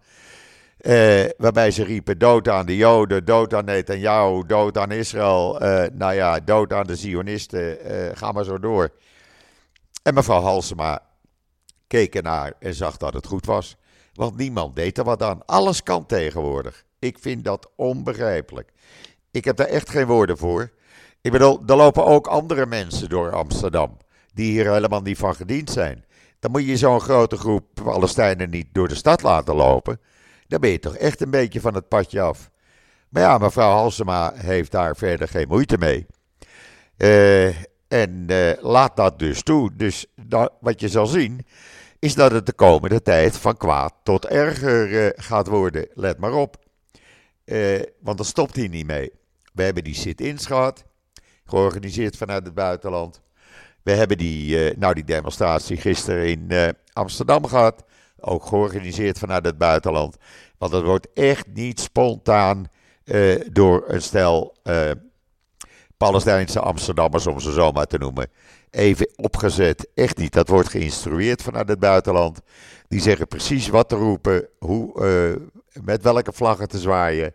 waarbij 1.37 1.71
ze 1.71 1.85
riepen 1.85 2.19
dood 2.19 2.49
aan 2.49 2.67
de 2.67 2.77
Joden, 2.77 3.25
dood 3.25 3.55
aan 3.55 3.65
Netanyahu, 3.65 4.47
dood 4.47 4.79
aan 4.79 4.91
Israël. 4.91 5.59
nou 5.93 6.15
ja, 6.15 6.41
dood 6.41 6.73
aan 6.73 6.87
de 6.87 6.97
Zionisten, 6.97 7.79
ga 8.15 8.33
maar 8.33 8.45
zo 8.45 8.59
door. 8.59 8.91
En 10.03 10.15
mevrouw 10.15 10.41
Halsema 10.41 11.08
keek 11.89 12.15
ernaar 12.15 12.53
en 12.59 12.75
zag 12.75 12.97
dat 12.97 13.15
het 13.15 13.27
goed 13.27 13.47
was. 13.47 13.77
Want 14.13 14.37
niemand 14.37 14.77
deed 14.77 14.99
er 14.99 15.05
wat 15.05 15.23
aan. 15.23 15.45
Alles 15.47 15.83
kan 15.83 16.07
tegenwoordig. 16.07 16.85
Ik 16.99 17.19
vind 17.19 17.45
dat 17.45 17.71
onbegrijpelijk. 17.77 18.73
Ik 19.31 19.45
heb 19.45 19.57
daar 19.57 19.67
echt 19.67 19.91
geen 19.91 20.07
woorden 20.07 20.39
voor. 20.39 20.71
Ik 21.21 21.33
bedoel, 21.33 21.63
er 21.67 21.77
lopen 21.77 22.05
ook 22.05 22.27
andere 22.27 22.67
mensen 22.67 23.09
door 23.09 23.33
Amsterdam. 23.33 23.97
die 24.35 24.51
hier 24.51 24.73
helemaal 24.73 25.01
niet 25.01 25.19
van 25.19 25.35
gediend 25.35 25.71
zijn. 25.71 26.05
Dan 26.39 26.51
moet 26.51 26.67
je 26.67 26.77
zo'n 26.77 27.01
grote 27.01 27.37
groep 27.37 27.65
Palestijnen 27.75 28.51
niet 28.51 28.67
door 28.73 28.89
de 28.89 28.95
stad 28.95 29.23
laten 29.23 29.55
lopen. 29.55 30.01
Dan 30.47 30.61
ben 30.61 30.71
je 30.71 30.79
toch 30.79 30.97
echt 30.97 31.21
een 31.21 31.31
beetje 31.31 31.61
van 31.61 31.75
het 31.75 31.89
padje 31.89 32.21
af. 32.21 32.51
Maar 33.09 33.23
ja, 33.23 33.39
mevrouw 33.39 33.71
Halsema 33.71 34.33
heeft 34.35 34.71
daar 34.71 34.97
verder 34.97 35.29
geen 35.29 35.49
moeite 35.49 35.79
mee. 35.79 36.07
Uh, 36.97 37.47
en 37.89 38.27
uh, 38.31 38.51
laat 38.61 38.97
dat 38.97 39.19
dus 39.19 39.43
toe. 39.43 39.71
Dus 39.77 40.07
wat 40.61 40.81
je 40.81 40.89
zal 40.89 41.07
zien, 41.07 41.47
is 41.99 42.15
dat 42.15 42.31
het 42.31 42.47
de 42.47 42.53
komende 42.53 43.03
tijd 43.03 43.37
van 43.37 43.57
kwaad 43.57 43.95
tot 44.03 44.27
erger 44.27 44.89
uh, 44.89 45.11
gaat 45.17 45.47
worden. 45.47 45.89
Let 45.95 46.19
maar 46.19 46.33
op. 46.33 46.57
Uh, 47.45 47.83
want 48.01 48.17
dat 48.17 48.27
stopt 48.27 48.57
hier 48.57 48.69
niet 48.69 48.87
mee. 48.87 49.13
We 49.53 49.63
hebben 49.63 49.85
die 49.85 49.95
sit-ins 49.95 50.47
gehad, 50.47 50.85
georganiseerd 51.45 52.17
vanuit 52.17 52.45
het 52.45 52.55
buitenland. 52.55 53.21
We 53.83 53.93
hebben 53.93 54.19
die, 54.19 54.71
uh, 54.71 54.77
nou, 54.77 54.95
die 54.95 55.05
demonstratie 55.05 55.77
gisteren 55.77 56.27
in 56.27 56.75
Amsterdam 56.93 57.47
gehad, 57.47 57.85
ook 58.21 58.47
georganiseerd 58.47 59.19
vanuit 59.19 59.45
het 59.45 59.59
buitenland. 59.59 60.17
Want 60.59 60.73
het 60.73 60.85
wordt 60.85 61.13
echt 61.15 61.47
niet 61.55 61.81
spontaan 61.81 62.67
door 63.53 63.85
een 63.87 64.03
stel 64.03 64.57
Palestijnse 65.99 66.61
Amsterdammers, 66.61 67.27
om 67.27 67.41
ze 67.41 67.53
zo 67.53 67.73
maar 67.73 67.87
te 67.87 67.99
noemen, 67.99 68.31
even 68.71 69.11
opgezet. 69.17 69.89
Echt 69.95 70.17
niet. 70.17 70.33
Dat 70.33 70.49
wordt 70.49 70.69
geïnstrueerd 70.69 71.43
vanuit 71.43 71.69
het 71.69 71.79
buitenland. 71.79 72.41
Die 72.89 73.01
zeggen 73.01 73.27
precies 73.27 73.69
wat 73.69 73.89
te 73.89 73.95
roepen, 73.95 74.49
hoe, 74.59 75.03
uh, 75.03 75.83
met 75.85 76.03
welke 76.03 76.33
vlaggen 76.33 76.69
te 76.69 76.79
zwaaien 76.79 77.35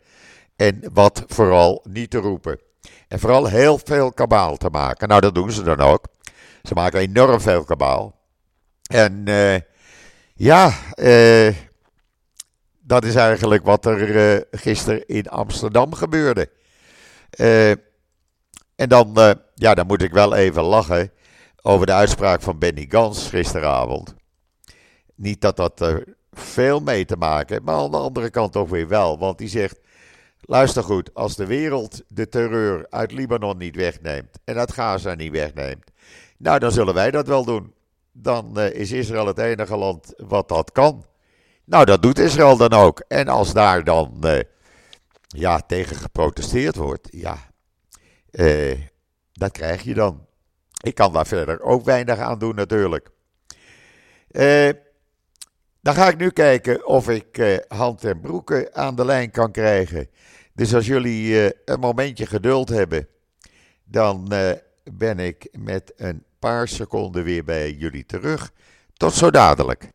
en 0.55 0.84
wat 0.93 1.24
vooral 1.27 1.86
niet 1.89 2.10
te 2.10 2.17
roepen. 2.17 2.60
En 3.08 3.20
vooral 3.20 3.46
heel 3.46 3.79
veel 3.84 4.12
kabaal 4.12 4.58
te 4.58 4.70
maken. 4.70 5.08
Nou, 5.08 5.22
dat 5.22 5.36
doen 5.36 5.51
ze 5.51 5.63
dan 5.63 5.79
ook. 5.79 6.05
Ze 6.63 6.74
maken 6.74 7.00
enorm 7.00 7.41
veel 7.41 7.63
kabaal. 7.63 8.20
En 8.84 9.24
uh, 9.27 9.55
ja, 10.34 10.74
uh, 10.96 11.53
dat 12.79 13.05
is 13.05 13.15
eigenlijk 13.15 13.65
wat 13.65 13.86
er 13.86 14.48
gisteren 14.51 15.08
in 15.08 15.27
Amsterdam 15.27 15.93
gebeurde. 15.93 16.50
En 18.75 18.89
dan, 18.89 19.38
ja, 19.53 19.74
dan 19.74 19.88
moet 19.88 20.01
ik 20.01 20.12
wel 20.12 20.36
even 20.36 20.63
lachen 20.63 21.12
over 21.62 21.86
de 21.86 21.94
uitspraak 21.94 22.42
van 22.42 22.58
Benny 22.58 22.86
Gans 22.89 23.30
gisteravond. 23.30 24.15
Niet 25.15 25.42
dat 25.42 25.56
dat 25.56 25.80
er 25.80 26.15
veel 26.32 26.80
mee 26.80 27.06
te 27.06 27.15
maken 27.15 27.53
heeft, 27.53 27.65
maar 27.65 27.75
aan 27.75 27.92
de 27.92 27.98
andere 27.98 28.30
kant 28.30 28.51
toch 28.51 28.70
weer 28.70 28.88
wel. 28.88 29.20
Want 29.20 29.38
die 29.38 29.48
zegt: 29.48 29.80
luister 30.42 30.84
goed, 30.84 31.13
als 31.13 31.36
de 31.36 31.46
wereld 31.46 32.03
de 32.08 32.30
terreur 32.30 32.86
uit 32.89 33.12
Libanon 33.12 33.58
niet 33.58 33.75
wegneemt 33.75 34.39
en 34.44 34.58
uit 34.58 34.74
Gaza 34.74 35.13
niet 35.13 35.32
wegneemt, 35.32 35.92
nou 36.38 36.60
dan 36.60 36.72
zullen 36.72 36.94
wij 36.94 37.12
dat 37.12 37.27
wel 37.27 37.46
doen. 37.46 37.74
Dan 38.12 38.60
uh, 38.60 38.74
is 38.74 38.92
Israël 38.92 39.27
het 39.27 39.38
enige 39.38 39.77
land 39.77 40.13
wat 40.18 40.48
dat 40.50 40.72
kan. 40.72 41.06
Nou, 41.65 41.86
dat 41.86 42.01
doet 42.01 42.20
Israël 42.20 42.58
dan 42.58 42.74
ook. 42.74 43.03
En 43.08 43.27
als 43.27 43.53
daar 43.53 43.84
dan 43.84 44.25
ja, 45.27 45.60
tegen 45.60 45.96
geprotesteerd 45.96 46.75
wordt, 46.75 47.08
ja, 47.12 47.38
uh, 48.33 48.79
dat 49.33 49.51
krijg 49.51 49.81
je 49.81 49.93
dan. 49.93 50.25
Ik 50.81 50.95
kan 50.95 51.13
daar 51.13 51.27
verder 51.27 51.61
ook 51.61 51.85
weinig 51.85 52.17
aan 52.17 52.39
doen 52.39 52.55
natuurlijk. 52.55 53.09
Uh, 54.31 54.69
dan 55.81 55.93
ga 55.93 56.07
ik 56.07 56.17
nu 56.17 56.29
kijken 56.29 56.87
of 56.87 57.09
ik 57.09 57.37
uh, 57.37 57.57
Hand 57.67 58.03
en 58.03 58.19
Broeken 58.19 58.75
aan 58.75 58.95
de 58.95 59.05
lijn 59.05 59.31
kan 59.31 59.51
krijgen. 59.51 60.09
Dus 60.53 60.75
als 60.75 60.85
jullie 60.85 61.27
uh, 61.27 61.49
een 61.65 61.79
momentje 61.79 62.25
geduld 62.25 62.69
hebben, 62.69 63.07
dan 63.83 64.33
ben 64.83 65.19
ik 65.19 65.47
met 65.51 65.93
een 65.95 66.23
paar 66.39 66.67
seconden 66.67 67.23
weer 67.23 67.43
bij 67.43 67.71
jullie 67.71 68.05
terug. 68.05 68.51
Tot 68.93 69.13
zo 69.13 69.31
dadelijk. 69.31 69.89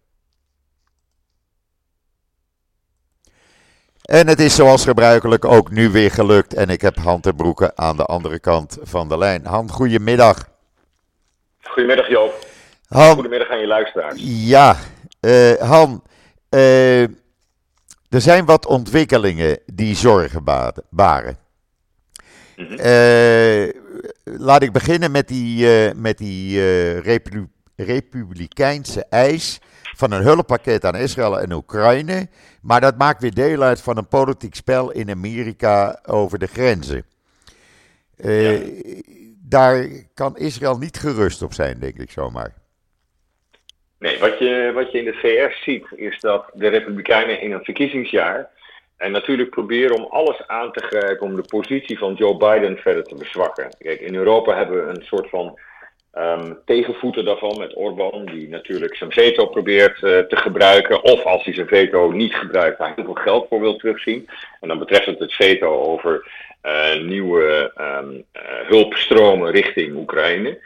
En 4.09 4.27
het 4.27 4.41
is 4.41 4.55
zoals 4.55 4.85
gebruikelijk 4.85 5.45
ook 5.45 5.71
nu 5.71 5.91
weer 5.91 6.11
gelukt. 6.11 6.55
En 6.55 6.69
ik 6.69 6.81
heb 6.81 6.97
Hand 6.97 7.27
en 7.27 7.37
Broeken 7.37 7.73
aan 7.75 7.97
de 7.97 8.05
andere 8.05 8.38
kant 8.38 8.79
van 8.83 9.09
de 9.09 9.19
lijn. 9.19 9.47
Hand, 9.47 9.71
goedemiddag. 9.71 10.49
Goedemiddag 11.62 12.09
Joop. 12.09 12.47
Han, 12.88 13.15
Goedemiddag 13.15 13.49
aan 13.50 13.61
je 13.61 13.67
luisteraars. 13.67 14.21
Ja, 14.25 14.77
uh, 15.21 15.53
Han, 15.53 16.03
uh, 16.50 17.03
er 17.03 18.21
zijn 18.21 18.45
wat 18.45 18.67
ontwikkelingen 18.67 19.59
die 19.67 19.97
zorgen 19.97 20.45
baren. 20.91 21.38
Mm 22.57 22.67
-hmm. 22.67 22.79
uh, 22.79 23.73
laat 24.25 24.62
ik 24.62 24.73
beginnen 24.73 25.11
met 25.11 25.29
die, 25.29 25.95
met 25.95 26.19
die 26.19 26.61
Repu 27.00 27.49
republikeinse 27.77 29.07
eis 29.11 29.61
van 29.99 30.12
een 30.12 30.23
hulppakket 30.23 30.85
aan 30.85 30.97
Israël 30.97 31.40
en 31.40 31.52
Oekraïne. 31.52 32.28
Maar 32.62 32.81
dat 32.81 32.99
maakt 32.99 33.23
weer 33.23 33.35
deel 33.35 33.62
uit 33.62 33.81
van 33.81 33.97
een 33.97 34.09
politiek 34.09 34.55
spel 34.55 34.90
in 34.90 35.11
Amerika 35.11 36.00
over 36.07 36.38
de 36.38 36.47
grenzen. 36.47 37.05
Ja 38.17 38.59
daar 39.49 39.87
kan 40.14 40.37
Israël 40.37 40.78
niet 40.78 40.97
gerust 40.97 41.43
op 41.43 41.52
zijn, 41.52 41.78
denk 41.81 41.99
ik 41.99 42.11
zomaar. 42.11 42.52
Nee, 43.99 44.19
wat 44.19 44.38
je, 44.38 44.71
wat 44.75 44.93
je 44.93 44.99
in 44.99 45.05
de 45.05 45.12
VS 45.12 45.62
ziet, 45.62 45.87
is 45.97 46.21
dat 46.21 46.50
de 46.52 46.69
Republikeinen 46.69 47.40
in 47.40 47.52
een 47.52 47.64
verkiezingsjaar. 47.64 48.50
En 48.97 49.12
natuurlijk 49.12 49.50
proberen 49.50 49.97
om 49.97 50.07
alles 50.11 50.47
aan 50.47 50.73
te 50.73 50.85
grijpen 50.85 51.26
om 51.26 51.37
de 51.37 51.47
positie 51.49 51.99
van 51.99 52.14
Joe 52.14 52.37
Biden 52.37 52.76
verder 52.76 53.05
te 53.05 53.14
bezwakken. 53.14 53.69
Kijk, 53.78 54.00
in 54.00 54.14
Europa 54.14 54.57
hebben 54.57 54.85
we 54.85 54.90
een 54.90 55.05
soort 55.05 55.28
van 55.28 55.59
um, 56.19 56.59
tegenvoeten 56.65 57.25
daarvan 57.25 57.59
met 57.59 57.77
Orbán, 57.77 58.25
die 58.25 58.49
natuurlijk 58.49 58.97
zijn 58.97 59.13
veto 59.13 59.47
probeert 59.47 60.03
uh, 60.03 60.19
te 60.19 60.37
gebruiken. 60.37 61.03
Of 61.03 61.25
als 61.25 61.45
hij 61.45 61.55
zijn 61.55 61.67
veto 61.67 62.11
niet 62.11 62.35
gebruikt, 62.35 62.79
daar 62.79 62.93
heel 62.97 63.05
veel 63.05 63.15
geld 63.15 63.47
voor 63.49 63.61
wil 63.61 63.77
terugzien. 63.77 64.29
En 64.61 64.69
dan 64.69 64.79
betreft 64.79 65.07
het 65.07 65.19
het 65.19 65.33
veto 65.33 65.83
over 65.83 66.31
uh, 66.63 67.03
nieuwe 67.03 67.73
um, 67.81 68.25
uh, 68.33 68.43
hulpstromen 68.69 69.51
richting 69.51 69.97
Oekraïne. 69.97 70.59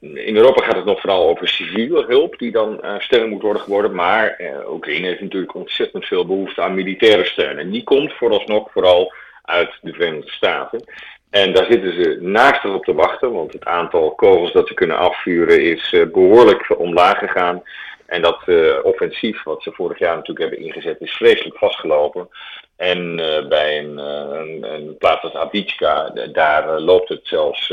In 0.00 0.36
Europa 0.36 0.64
gaat 0.64 0.76
het 0.76 0.84
nog 0.84 1.00
vooral 1.00 1.28
over 1.28 1.48
civiele 1.48 2.04
hulp, 2.06 2.38
die 2.38 2.52
dan 2.52 2.80
steun 2.98 3.28
moet 3.28 3.42
worden 3.42 3.62
geworden. 3.62 3.94
Maar 3.94 4.40
Oekraïne 4.68 5.06
heeft 5.06 5.20
natuurlijk 5.20 5.54
ontzettend 5.54 6.04
veel 6.04 6.26
behoefte 6.26 6.62
aan 6.62 6.74
militaire 6.74 7.24
steun. 7.24 7.58
En 7.58 7.70
die 7.70 7.82
komt 7.82 8.12
vooralsnog 8.12 8.70
vooral 8.72 9.12
uit 9.42 9.78
de 9.80 9.92
Verenigde 9.92 10.30
Staten. 10.30 10.84
En 11.30 11.52
daar 11.52 11.66
zitten 11.70 12.02
ze 12.02 12.18
naast 12.20 12.64
op 12.64 12.84
te 12.84 12.94
wachten, 12.94 13.32
want 13.32 13.52
het 13.52 13.64
aantal 13.64 14.14
kogels 14.14 14.52
dat 14.52 14.68
ze 14.68 14.74
kunnen 14.74 14.98
afvuren 14.98 15.62
is 15.62 15.94
behoorlijk 16.12 16.78
omlaag 16.78 17.18
gegaan. 17.18 17.62
En 18.06 18.22
dat 18.22 18.42
offensief, 18.82 19.42
wat 19.42 19.62
ze 19.62 19.72
vorig 19.72 19.98
jaar 19.98 20.16
natuurlijk 20.16 20.50
hebben 20.50 20.66
ingezet, 20.66 21.00
is 21.00 21.12
vreselijk 21.12 21.58
vastgelopen. 21.58 22.28
En 22.76 23.18
uh, 23.18 23.48
bij 23.48 23.78
een, 23.78 23.98
een, 23.98 24.96
plaats 24.98 25.22
als 25.22 25.34
Abitska, 25.34 26.10
daar 26.32 26.80
loopt 26.80 27.08
het 27.08 27.20
zelfs 27.22 27.72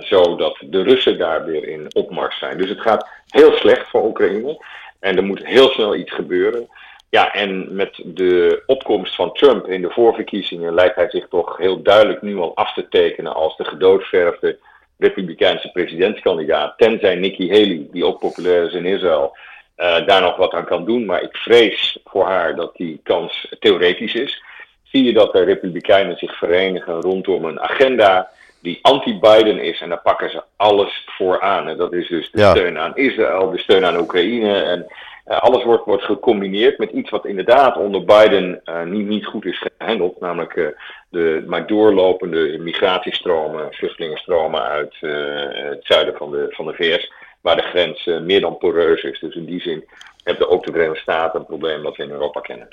zo 0.00 0.36
dat 0.36 0.56
de 0.60 0.82
Russen 0.82 1.18
daar 1.18 1.44
weer 1.44 1.68
in 1.68 1.86
opmars 1.94 2.38
zijn. 2.38 2.58
Dus 2.58 2.68
het 2.68 2.80
gaat 2.80 3.08
heel 3.26 3.52
slecht 3.52 3.88
voor 3.88 4.04
Oekraïne. 4.04 4.64
En 5.00 5.16
er 5.16 5.24
moet 5.24 5.46
heel 5.46 5.68
snel 5.68 5.94
iets 5.94 6.12
gebeuren. 6.12 6.68
Ja, 7.16 7.32
en 7.32 7.74
met 7.74 8.00
de 8.04 8.62
opkomst 8.66 9.14
van 9.14 9.32
Trump 9.32 9.66
in 9.66 9.82
de 9.82 9.90
voorverkiezingen 9.90 10.74
lijkt 10.74 10.96
hij 10.96 11.10
zich 11.10 11.28
toch 11.28 11.56
heel 11.56 11.82
duidelijk 11.82 12.22
nu 12.22 12.36
al 12.36 12.56
af 12.56 12.72
te 12.72 12.88
tekenen 12.88 13.34
als 13.34 13.56
de 13.56 13.64
gedoodverfde 13.64 14.58
Republikeinse 14.98 15.70
presidentskandidaat. 15.72 16.78
Tenzij 16.78 17.14
Nikki 17.14 17.48
Haley, 17.50 17.86
die 17.92 18.04
ook 18.04 18.18
populair 18.18 18.66
is 18.66 18.72
in 18.72 18.84
Israël, 18.84 19.36
uh, 19.76 20.06
daar 20.06 20.20
nog 20.20 20.36
wat 20.36 20.52
aan 20.52 20.64
kan 20.64 20.84
doen. 20.84 21.04
Maar 21.04 21.22
ik 21.22 21.36
vrees 21.36 21.98
voor 22.04 22.24
haar 22.24 22.56
dat 22.56 22.76
die 22.76 23.00
kans 23.02 23.54
theoretisch 23.60 24.14
is. 24.14 24.42
Zie 24.82 25.04
je 25.04 25.12
dat 25.12 25.32
de 25.32 25.44
Republikeinen 25.44 26.16
zich 26.16 26.38
verenigen 26.38 27.00
rondom 27.00 27.44
een 27.44 27.60
agenda 27.60 28.30
die 28.62 28.78
anti-Biden 28.82 29.58
is. 29.58 29.80
En 29.80 29.88
daar 29.88 30.02
pakken 30.02 30.30
ze 30.30 30.42
alles 30.56 31.04
voor 31.06 31.40
aan. 31.40 31.68
En 31.68 31.76
dat 31.76 31.92
is 31.92 32.08
dus 32.08 32.30
de 32.30 32.50
steun 32.50 32.78
aan 32.78 32.96
Israël, 32.96 33.50
de 33.50 33.58
steun 33.58 33.84
aan 33.84 34.00
Oekraïne. 34.00 34.62
En 34.62 34.86
uh, 35.26 35.38
alles 35.38 35.64
wordt, 35.64 35.84
wordt 35.84 36.04
gecombineerd 36.04 36.78
met 36.78 36.90
iets 36.90 37.10
wat 37.10 37.26
inderdaad 37.26 37.76
onder 37.76 38.04
Biden 38.04 38.60
uh, 38.64 38.82
niet, 38.82 39.06
niet 39.06 39.26
goed 39.26 39.44
is 39.44 39.64
gehandeld. 39.78 40.20
Namelijk 40.20 40.54
uh, 40.54 40.66
de 41.08 41.44
maar 41.46 41.66
doorlopende 41.66 42.58
migratiestromen, 42.58 43.72
vluchtelingenstromen 43.72 44.62
uit 44.62 44.94
het 45.00 45.84
zuiden 45.84 46.16
van 46.16 46.30
de, 46.30 46.46
van 46.48 46.66
de 46.66 46.72
VS 46.72 47.12
waar 47.40 47.56
de 47.56 47.62
grens 47.62 48.04
meer 48.04 48.40
dan 48.40 48.58
poreus 48.58 49.02
is. 49.02 49.20
Dus 49.20 49.34
in 49.34 49.44
die 49.44 49.60
zin 49.60 49.88
hebben 50.22 50.50
ook 50.50 50.64
de 50.64 50.72
Verenigde 50.72 51.00
Staten 51.00 51.40
een 51.40 51.46
probleem 51.46 51.82
dat 51.82 51.96
we 51.96 52.02
in 52.02 52.10
Europa 52.10 52.40
kennen. 52.40 52.68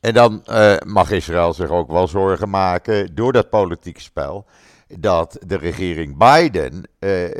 En 0.00 0.14
dan 0.14 0.42
mag 0.86 1.10
Israël 1.10 1.52
zich 1.52 1.70
ook 1.70 1.90
wel 1.90 2.06
zorgen 2.06 2.50
maken 2.50 3.14
door 3.14 3.32
dat 3.32 3.50
politieke 3.50 4.00
spel. 4.00 4.46
Dat 4.98 5.38
de 5.46 5.56
regering 5.56 6.16
Biden 6.18 6.88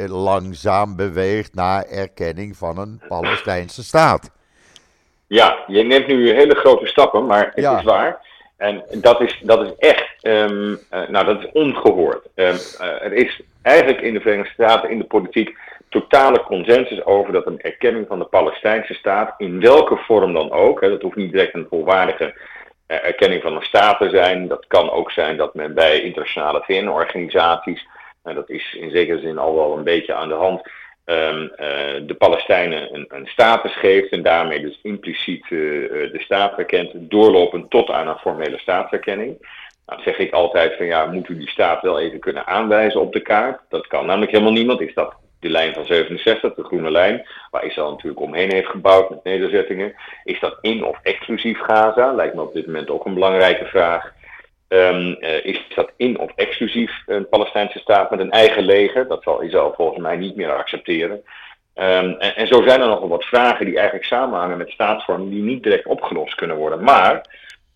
langzaam 0.07 0.97
beweegt 0.97 1.55
naar 1.55 1.85
erkenning 1.85 2.57
van 2.57 2.79
een 2.79 3.03
Palestijnse 3.09 3.85
staat. 3.85 4.37
Ja, 5.29 5.65
je 5.67 5.83
neemt 5.83 6.07
nu 6.07 6.33
hele 6.33 6.55
grote 6.55 6.87
stappen, 6.87 7.27
maar 7.27 7.53
het 7.55 7.65
ja. 7.65 7.79
is 7.79 7.85
waar. 7.85 8.27
En 8.57 8.85
dat 9.01 9.21
is, 9.21 9.41
dat 9.43 9.67
is 9.67 9.73
echt, 9.79 10.15
um, 10.23 10.71
uh, 10.71 11.09
nou 11.09 11.25
dat 11.25 11.39
is 11.39 11.53
ongehoord. 11.53 12.29
Um, 12.35 12.57
er 12.79 13.13
is 13.13 13.41
eigenlijk 13.63 14.01
in 14.01 14.15
de 14.15 14.21
Verenigde 14.21 14.53
Staten, 14.53 14.91
in 14.91 14.99
de 14.99 15.05
politiek, 15.05 15.57
totale 15.89 16.43
consensus 16.43 17.05
over 17.05 17.33
dat 17.33 17.47
een 17.47 17.61
erkenning 17.61 18.07
van 18.07 18.19
de 18.19 18.25
Palestijnse 18.25 18.95
staat, 18.95 19.35
in 19.39 19.61
welke 19.61 19.97
vorm 19.97 20.33
dan 20.33 20.51
ook, 20.51 20.81
hè, 20.81 20.89
dat 20.89 21.03
hoeft 21.03 21.17
niet 21.17 21.33
direct 21.33 21.55
een 21.55 21.67
volwaardige 21.71 22.25
uh, 22.25 23.05
erkenning 23.05 23.43
van 23.43 23.57
een 23.57 23.63
staat 23.63 23.99
te 23.99 24.09
zijn, 24.09 24.49
dat 24.49 24.67
kan 24.67 24.91
ook 24.91 25.11
zijn 25.11 25.37
dat 25.37 25.55
men 25.55 25.75
bij 25.75 26.01
internationale 26.01 26.63
VN-organisaties, 26.67 27.87
en 28.23 28.35
dat 28.35 28.51
is 28.51 28.75
in 28.75 28.91
zekere 28.91 29.21
zin 29.21 29.39
al 29.39 29.55
wel 29.55 29.77
een 29.77 29.85
beetje 29.85 30.15
aan 30.15 30.29
de 30.29 30.35
hand, 30.35 30.61
um, 31.11 31.43
uh, 31.43 31.49
de 32.07 32.15
Palestijnen 32.19 32.95
een, 32.95 33.05
een, 33.09 33.27
status 33.27 33.77
geeft 33.77 34.13
en 34.13 34.23
daarmee 34.23 34.61
dus 34.61 34.79
impliciet 34.83 35.45
uh, 35.51 35.51
de 36.13 36.21
staat 36.21 36.59
erkent, 36.59 36.91
doorlopend 36.95 37.71
tot 37.71 37.91
aan 37.91 38.09
een 38.09 38.19
formele 38.19 38.59
staatserkenning. 38.59 39.47
Nou, 39.87 40.03
zeg 40.03 40.19
ik 40.19 40.33
altijd 40.33 40.77
van 40.77 40.87
ja, 40.87 41.07
moet 41.07 41.29
u 41.29 41.39
die 41.39 41.49
staat 41.49 41.83
wel 41.83 42.01
even 42.01 42.19
kunnen 42.19 42.47
aanwijzen 42.47 43.01
op 43.01 43.13
de 43.13 43.21
kaart? 43.21 43.61
Dat 43.69 43.87
kan 43.87 44.07
namelijk 44.07 44.31
helemaal 44.31 44.53
niemand. 44.53 44.81
Is 44.81 44.95
dat 44.95 45.15
de 45.41 45.49
lijn 45.49 45.75
van 45.75 45.87
67, 45.87 46.55
de 46.55 46.65
groene 46.65 46.91
lijn, 46.91 47.27
waar 47.51 47.65
Israël 47.65 47.91
natuurlijk 47.91 48.21
omheen 48.21 48.53
heeft 48.53 48.69
gebouwd 48.69 49.11
met 49.11 49.25
nederzettingen. 49.25 49.95
Is 50.25 50.41
dat 50.41 50.59
in 50.61 50.85
of 50.85 50.99
exclusief 51.03 51.59
Gaza? 51.59 52.13
Lijkt 52.13 52.35
me 52.35 52.43
op 52.43 52.55
dit 52.55 52.67
moment 52.67 52.91
ook 52.91 53.05
een 53.05 53.15
belangrijke 53.15 53.65
vraag. 53.65 54.13
Um, 54.69 55.17
uh, 55.21 55.45
is 55.45 55.61
dat 55.75 55.91
in 55.97 56.19
of 56.19 56.33
exclusief 56.35 57.03
een 57.07 57.29
Palestijnse 57.29 57.79
staat 57.79 58.11
met 58.11 58.21
een 58.21 58.31
eigen 58.31 58.65
leger? 58.65 59.09
Dat 59.09 59.23
zal 59.23 59.41
Israël 59.41 59.73
volgens 59.77 59.99
mij 59.99 60.17
niet 60.17 60.37
meer 60.37 60.53
accepteren. 60.53 61.23
Um, 61.75 62.13
en, 62.13 62.47
zo 62.47 62.63
zijn 62.63 62.81
er 62.81 62.87
nogal 62.87 63.09
wat 63.09 63.25
vragen 63.25 63.67
die 63.67 63.77
eigenlijk 63.77 64.07
samenhangen 64.07 64.59
met 64.59 64.71
staatsvorming 64.71 65.31
die 65.31 65.43
niet 65.43 65.63
direct 65.63 65.87
opgelost 65.87 66.35
kunnen 66.35 66.57
worden. 66.57 66.85
Maar 66.85 67.27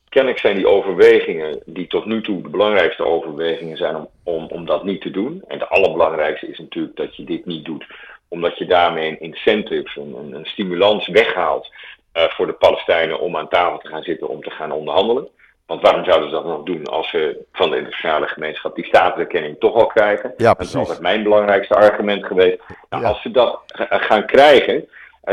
kennelijk 0.09 0.41
zijn 0.41 0.57
die 0.57 0.69
overwegingen, 0.69 1.63
die 1.67 1.87
tot 1.87 2.05
nu 2.05 2.23
toe 2.23 2.43
de 2.43 2.49
belangrijkste 2.49 3.05
overwegingen 3.05 3.77
zijn 3.77 3.97
om, 3.97 4.09
om, 4.25 4.47
om 4.49 4.67
dat 4.67 4.85
niet 4.85 5.01
te 5.01 5.11
doen. 5.11 5.45
En 5.49 5.59
de 5.59 5.69
allerbelangrijkste 5.69 6.47
is 6.47 6.59
natuurlijk 6.59 6.97
dat 6.97 7.17
je 7.17 7.25
dit 7.25 7.47
niet 7.47 7.65
doet, 7.65 7.87
omdat 8.29 8.59
je 8.59 8.67
daarmee 8.67 9.09
een 9.09 9.21
incentive, 9.21 10.01
een, 10.01 10.33
een 10.33 10.47
stimulans 10.47 11.09
weghaalt 11.09 11.71
uh, 12.15 12.23
voor 12.29 12.47
de 12.47 12.53
Palestijnen 12.53 13.21
om 13.21 13.37
aan 13.37 13.49
tafel 13.49 13.79
te 13.79 13.89
gaan 13.89 14.03
zitten 14.03 14.29
om 14.29 14.43
te 14.43 14.51
gaan 14.51 14.73
onderhandelen. 14.73 15.29
Want 15.73 15.85
waarom 15.85 16.05
zouden 16.05 16.29
ze 16.29 16.35
dat 16.35 16.45
nog 16.45 16.63
doen 16.63 16.85
als 16.85 17.11
ze 17.11 17.45
van 17.53 17.71
de 17.71 17.77
internationale 17.77 18.27
gemeenschap 18.27 18.75
die 18.75 18.85
staatserkenning 18.85 19.57
toch 19.59 19.75
al 19.75 19.87
krijgen? 19.87 20.35
Ja, 20.37 20.55
dat 20.55 20.67
is 20.67 20.75
altijd 20.75 21.01
mijn 21.01 21.23
belangrijkste 21.23 21.75
argument 21.75 22.25
geweest. 22.27 22.59
Nou, 22.91 23.03
ja. 23.03 23.09
Als 23.09 23.23
ze 23.23 23.31
dat 23.31 23.61
gaan 23.89 24.27
krijgen, 24.27 24.89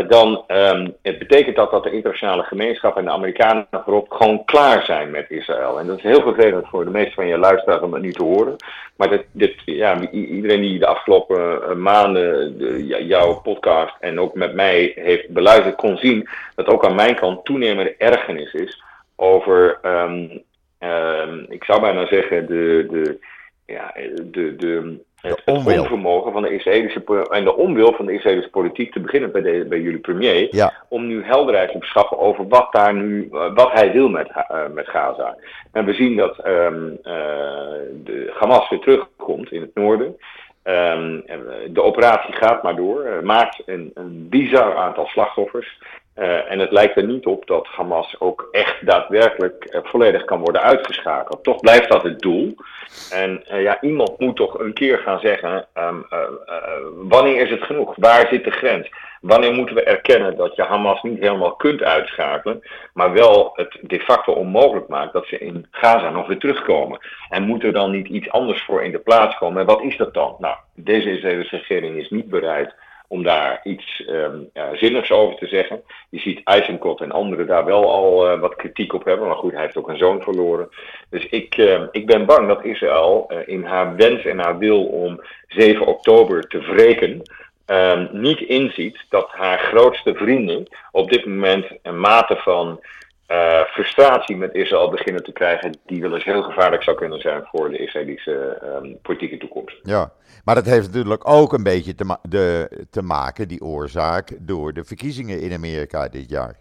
dan 0.07 0.43
um, 0.47 0.95
het 1.01 1.19
betekent 1.19 1.55
dat 1.55 1.71
dat 1.71 1.83
de 1.83 1.91
internationale 1.91 2.43
gemeenschap 2.43 2.97
en 2.97 3.05
de 3.05 3.11
Amerikanen 3.11 3.67
voorop 3.71 4.11
gewoon 4.11 4.45
klaar 4.45 4.83
zijn 4.83 5.11
met 5.11 5.29
Israël. 5.29 5.79
En 5.79 5.87
dat 5.87 5.97
is 5.97 6.03
heel 6.03 6.21
vervelend 6.21 6.67
voor 6.67 6.85
de 6.85 6.91
meeste 6.91 7.13
van 7.13 7.27
je 7.27 7.37
luisteraars 7.37 7.81
om 7.81 7.91
dat 7.91 8.01
niet 8.01 8.15
te 8.15 8.23
horen. 8.23 8.55
Maar 8.95 9.09
dit, 9.09 9.25
dit, 9.31 9.55
ja, 9.65 10.09
iedereen 10.11 10.61
die 10.61 10.79
de 10.79 10.87
afgelopen 10.87 11.61
uh, 11.69 11.75
maanden 11.75 12.57
de, 12.57 13.05
jouw 13.05 13.41
podcast 13.41 13.95
en 13.99 14.19
ook 14.19 14.33
met 14.33 14.53
mij 14.53 14.91
heeft 14.95 15.29
beluisterd, 15.29 15.75
kon 15.75 15.97
zien 15.97 16.29
dat 16.55 16.67
ook 16.67 16.85
aan 16.85 16.95
mijn 16.95 17.15
kant 17.15 17.45
toenemende 17.45 17.95
ergernis 17.97 18.53
is 18.53 18.87
over, 19.19 19.79
um, 19.83 20.43
um, 20.79 21.45
ik 21.49 21.63
zou 21.63 21.81
bijna 21.81 22.07
zeggen, 22.07 22.45
de, 22.47 22.87
de, 22.89 23.19
ja, 23.65 23.93
de, 24.31 24.55
de 24.55 24.99
het, 25.21 25.41
het 25.45 25.55
onvermogen 25.55 26.31
van 26.31 26.41
de 26.41 26.53
Israëlische 26.53 27.27
en 27.29 27.43
de 27.43 27.55
onwil 27.55 27.93
van 27.93 28.05
de 28.05 28.13
Israëlische 28.13 28.49
politiek 28.49 28.91
te 28.91 28.99
beginnen 28.99 29.31
bij, 29.31 29.41
de, 29.41 29.65
bij 29.69 29.79
jullie 29.79 29.99
premier, 29.99 30.55
ja. 30.55 30.73
om 30.89 31.07
nu 31.07 31.23
helderheid 31.23 31.71
te 31.71 31.77
beschaffen 31.77 32.19
over 32.19 32.47
wat 32.47 32.71
daar 32.71 32.93
nu, 32.93 33.27
wat 33.29 33.71
hij 33.71 33.91
wil 33.91 34.09
met, 34.09 34.29
uh, 34.29 34.61
met 34.73 34.87
Gaza. 34.87 35.37
En 35.71 35.85
we 35.85 35.93
zien 35.93 36.15
dat 36.15 36.45
um, 36.47 36.89
uh, 36.91 37.13
de 38.03 38.33
Hamas 38.39 38.69
weer 38.69 38.79
terugkomt 38.79 39.51
in 39.51 39.61
het 39.61 39.75
noorden. 39.75 40.17
Um, 40.63 41.23
de 41.69 41.81
operatie 41.81 42.33
gaat 42.33 42.63
maar 42.63 42.75
door, 42.75 43.19
maakt 43.23 43.61
een, 43.65 43.91
een 43.93 44.29
bizar 44.29 44.75
aantal 44.75 45.05
slachtoffers. 45.05 45.79
Uh, 46.19 46.51
en 46.51 46.59
het 46.59 46.71
lijkt 46.71 46.97
er 46.97 47.05
niet 47.05 47.25
op 47.25 47.47
dat 47.47 47.67
Hamas 47.67 48.15
ook 48.19 48.47
echt 48.51 48.85
daadwerkelijk 48.85 49.67
uh, 49.69 49.79
volledig 49.83 50.25
kan 50.25 50.39
worden 50.39 50.61
uitgeschakeld. 50.61 51.43
Toch 51.43 51.59
blijft 51.59 51.89
dat 51.89 52.03
het 52.03 52.19
doel. 52.19 52.55
En 53.11 53.43
uh, 53.51 53.61
ja, 53.61 53.81
iemand 53.81 54.19
moet 54.19 54.35
toch 54.35 54.59
een 54.59 54.73
keer 54.73 54.97
gaan 54.97 55.19
zeggen: 55.19 55.67
um, 55.73 56.05
wanneer 57.07 57.41
is 57.41 57.49
het 57.49 57.63
genoeg? 57.63 57.93
Waar 57.95 58.27
zit 58.31 58.43
de 58.43 58.51
grens? 58.51 58.89
Wanneer 59.21 59.53
moeten 59.53 59.75
we 59.75 59.83
erkennen 59.83 60.37
dat 60.37 60.55
je 60.55 60.63
Hamas 60.63 61.01
niet 61.01 61.19
helemaal 61.19 61.55
kunt 61.55 61.83
uitschakelen, 61.83 62.61
maar 62.93 63.13
wel 63.13 63.51
het 63.53 63.77
de 63.81 63.99
facto 63.99 64.33
onmogelijk 64.33 64.87
maakt 64.87 65.13
dat 65.13 65.25
ze 65.25 65.37
in 65.37 65.67
Gaza 65.71 66.09
nog 66.09 66.27
weer 66.27 66.39
terugkomen? 66.39 66.99
En 67.29 67.43
moet 67.43 67.63
er 67.63 67.73
dan 67.73 67.91
niet 67.91 68.07
iets 68.07 68.29
anders 68.29 68.63
voor 68.63 68.83
in 68.83 68.91
de 68.91 68.99
plaats 68.99 69.37
komen? 69.37 69.61
En 69.61 69.67
wat 69.67 69.81
is 69.81 69.97
dat 69.97 70.13
dan? 70.13 70.35
Nou, 70.39 70.55
deze 70.75 71.09
regering 71.49 71.97
is 71.97 72.09
niet 72.09 72.29
bereid 72.29 72.73
om 73.09 73.23
daar 73.23 73.59
iets 73.63 74.03
um, 74.07 74.49
zinnigs 74.73 75.11
over 75.11 75.37
te 75.37 75.47
zeggen. 75.47 75.81
Je 76.09 76.19
ziet 76.19 76.41
Eisenkot 76.43 77.01
en 77.01 77.11
anderen 77.11 77.47
daar 77.47 77.65
wel 77.65 77.91
al 77.91 78.31
uh, 78.31 78.39
wat 78.39 78.55
kritiek 78.55 78.93
op 78.93 79.05
hebben. 79.05 79.27
Maar 79.27 79.37
goed, 79.37 79.51
hij 79.51 79.61
heeft 79.61 79.77
ook 79.77 79.89
een 79.89 79.97
zoon 79.97 80.21
verloren. 80.21 80.69
Dus 81.09 81.25
ik, 81.25 81.57
uh, 81.57 81.81
ik 81.91 82.05
ben 82.05 82.25
bang 82.25 82.47
dat 82.47 82.63
Israël 82.63 83.31
uh, 83.31 83.37
in 83.45 83.63
haar 83.63 83.95
wens 83.95 84.25
en 84.25 84.39
haar 84.39 84.57
wil 84.57 84.85
om 84.85 85.21
7 85.47 85.87
oktober 85.87 86.47
te 86.47 86.59
wreken. 86.59 87.21
Um, 87.65 88.09
niet 88.11 88.41
inziet 88.41 89.05
dat 89.09 89.29
haar 89.31 89.59
grootste 89.59 90.13
vrienden 90.13 90.67
op 90.91 91.11
dit 91.11 91.25
moment 91.25 91.65
een 91.81 91.99
mate 91.99 92.35
van 92.35 92.79
uh, 93.31 93.63
frustratie 93.63 94.37
met 94.37 94.53
Israël 94.53 94.89
beginnen 94.89 95.23
te 95.23 95.31
krijgen, 95.31 95.77
die 95.85 96.01
wel 96.01 96.13
eens 96.13 96.23
heel 96.23 96.41
gevaarlijk 96.41 96.83
zou 96.83 96.97
kunnen 96.97 97.19
zijn 97.19 97.43
voor 97.43 97.69
de 97.69 97.77
Israëlische 97.77 98.61
um, 98.83 98.97
politieke 99.01 99.37
toekomst. 99.37 99.79
Ja, 99.83 100.11
maar 100.43 100.55
dat 100.55 100.65
heeft 100.65 100.87
natuurlijk 100.87 101.29
ook 101.29 101.53
een 101.53 101.63
beetje 101.63 101.95
te, 101.95 102.03
ma 102.05 102.19
de, 102.21 102.69
te 102.89 103.01
maken, 103.01 103.47
die 103.47 103.61
oorzaak, 103.61 104.37
door 104.39 104.73
de 104.73 104.83
verkiezingen 104.83 105.41
in 105.41 105.53
Amerika 105.53 106.07
dit 106.07 106.29
jaar. 106.29 106.57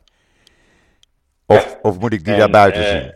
Of, 1.47 1.65
ja. 1.65 1.79
of 1.83 1.99
moet 1.99 2.13
ik 2.13 2.25
die 2.25 2.33
en, 2.33 2.39
daar 2.39 2.51
buiten 2.51 2.83
uh, 2.83 2.89
zien? 2.89 3.15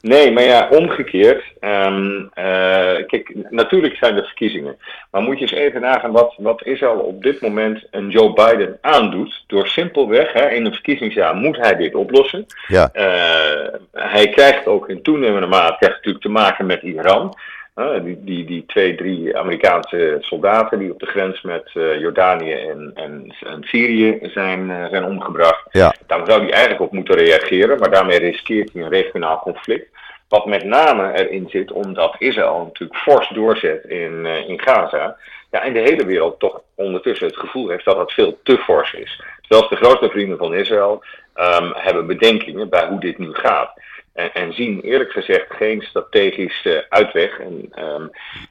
Nee, 0.00 0.32
maar 0.32 0.42
ja, 0.42 0.68
omgekeerd. 0.70 1.44
Um, 1.60 2.30
uh, 2.34 2.94
kijk, 3.06 3.32
natuurlijk 3.50 3.96
zijn 3.96 4.16
er 4.16 4.24
verkiezingen. 4.24 4.76
Maar 5.10 5.22
moet 5.22 5.38
je 5.38 5.40
eens 5.40 5.52
even 5.52 5.80
nagaan 5.80 6.12
wat, 6.12 6.34
wat 6.38 6.64
Israël 6.64 6.98
op 6.98 7.22
dit 7.22 7.40
moment 7.40 7.86
een 7.90 8.08
Joe 8.08 8.32
Biden 8.32 8.78
aandoet. 8.80 9.44
Door 9.46 9.66
simpelweg, 9.66 10.32
hè, 10.32 10.50
in 10.50 10.64
een 10.64 10.72
verkiezingsjaar 10.72 11.34
moet 11.34 11.56
hij 11.56 11.76
dit 11.76 11.94
oplossen. 11.94 12.46
Ja. 12.66 12.90
Uh, 12.94 13.74
hij 13.92 14.28
krijgt 14.28 14.66
ook 14.66 14.88
in 14.88 15.02
toenemende 15.02 15.46
mate 15.46 15.76
krijgt 15.76 15.96
natuurlijk 15.96 16.24
te 16.24 16.30
maken 16.30 16.66
met 16.66 16.82
Iran. 16.82 17.34
Uh, 17.76 18.04
die, 18.04 18.24
die, 18.24 18.44
die 18.44 18.64
twee, 18.66 18.94
drie 18.94 19.36
Amerikaanse 19.36 20.16
soldaten 20.20 20.78
die 20.78 20.92
op 20.92 21.00
de 21.00 21.06
grens 21.06 21.42
met 21.42 21.70
uh, 21.74 22.00
Jordanië 22.00 22.52
en, 22.52 22.90
en, 22.94 23.34
en, 23.46 23.62
Syrië 23.62 24.18
zijn, 24.22 24.70
uh, 24.70 24.86
zijn 24.86 25.04
omgebracht. 25.04 25.66
Ja. 25.70 25.94
Daar 26.06 26.26
zou 26.26 26.40
hij 26.40 26.50
eigenlijk 26.50 26.80
op 26.82 26.92
moeten 26.92 27.14
reageren, 27.14 27.78
maar 27.78 27.90
daarmee 27.90 28.18
riskeert 28.18 28.72
hij 28.72 28.82
een 28.82 28.88
regionaal 28.88 29.38
conflict. 29.38 29.88
Wat 30.28 30.46
met 30.46 30.64
name 30.64 31.12
erin 31.12 31.48
zit, 31.48 31.72
omdat 31.72 32.16
Israël 32.18 32.64
natuurlijk 32.64 33.00
fors 33.00 33.28
doorzet 33.28 33.84
in, 33.84 34.26
in 34.26 34.60
Gaza. 34.60 35.16
Ja, 35.50 35.62
en 35.62 35.72
de 35.72 35.80
hele 35.80 36.04
wereld 36.04 36.38
toch 36.40 36.60
ondertussen 36.74 37.26
het 37.26 37.36
gevoel 37.36 37.68
heeft 37.68 37.84
dat 37.84 37.98
het 37.98 38.12
veel 38.12 38.38
te 38.42 38.58
fors 38.58 38.92
is. 38.92 39.22
Zelfs 39.48 39.68
de 39.68 39.76
grootste 39.76 40.08
vrienden 40.08 40.38
van 40.38 40.54
Israël 40.54 41.04
um, 41.36 41.72
hebben 41.74 42.06
bedenkingen 42.06 42.68
bij 42.68 42.86
hoe 42.86 43.00
dit 43.00 43.18
nu 43.18 43.28
gaat. 43.32 43.72
En, 44.16 44.32
en, 44.32 44.52
zien 44.52 44.80
eerlijk 44.80 45.10
gezegd 45.10 45.46
geen 45.48 45.82
strategische 45.82 46.86
uitweg. 46.88 47.38
En 47.38 47.72
um, 47.78 48.10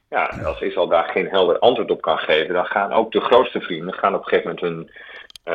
ja, 0.09 0.25
als 0.45 0.61
Israël 0.61 0.87
daar 0.87 1.09
geen 1.09 1.27
helder 1.27 1.59
antwoord 1.59 1.91
op 1.91 2.01
kan 2.01 2.17
geven, 2.17 2.53
dan 2.53 2.65
gaan 2.65 2.93
ook 2.93 3.11
de 3.11 3.21
grootste 3.21 3.61
vrienden 3.61 3.93
gaan 3.93 4.13
op 4.13 4.19
een 4.19 4.27
gegeven 4.27 4.55
moment 4.55 4.65
hun, 4.65 4.89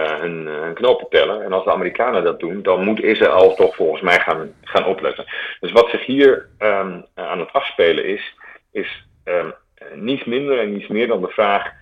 uh, 0.00 0.20
hun, 0.20 0.46
hun 0.46 0.74
knopen 0.74 1.06
tellen. 1.08 1.42
En 1.42 1.52
als 1.52 1.64
de 1.64 1.72
Amerikanen 1.72 2.24
dat 2.24 2.40
doen, 2.40 2.62
dan 2.62 2.84
moet 2.84 3.02
Israël 3.02 3.54
toch 3.54 3.74
volgens 3.74 4.02
mij 4.02 4.20
gaan, 4.20 4.54
gaan 4.62 4.86
opletten. 4.86 5.24
Dus 5.60 5.72
wat 5.72 5.88
zich 5.90 6.06
hier 6.06 6.48
um, 6.58 7.04
aan 7.14 7.38
het 7.38 7.52
afspelen 7.52 8.04
is, 8.04 8.34
is 8.72 9.06
um, 9.24 9.52
niets 9.94 10.24
minder 10.24 10.58
en 10.58 10.72
niets 10.72 10.88
meer 10.88 11.06
dan 11.06 11.20
de 11.20 11.28
vraag. 11.28 11.78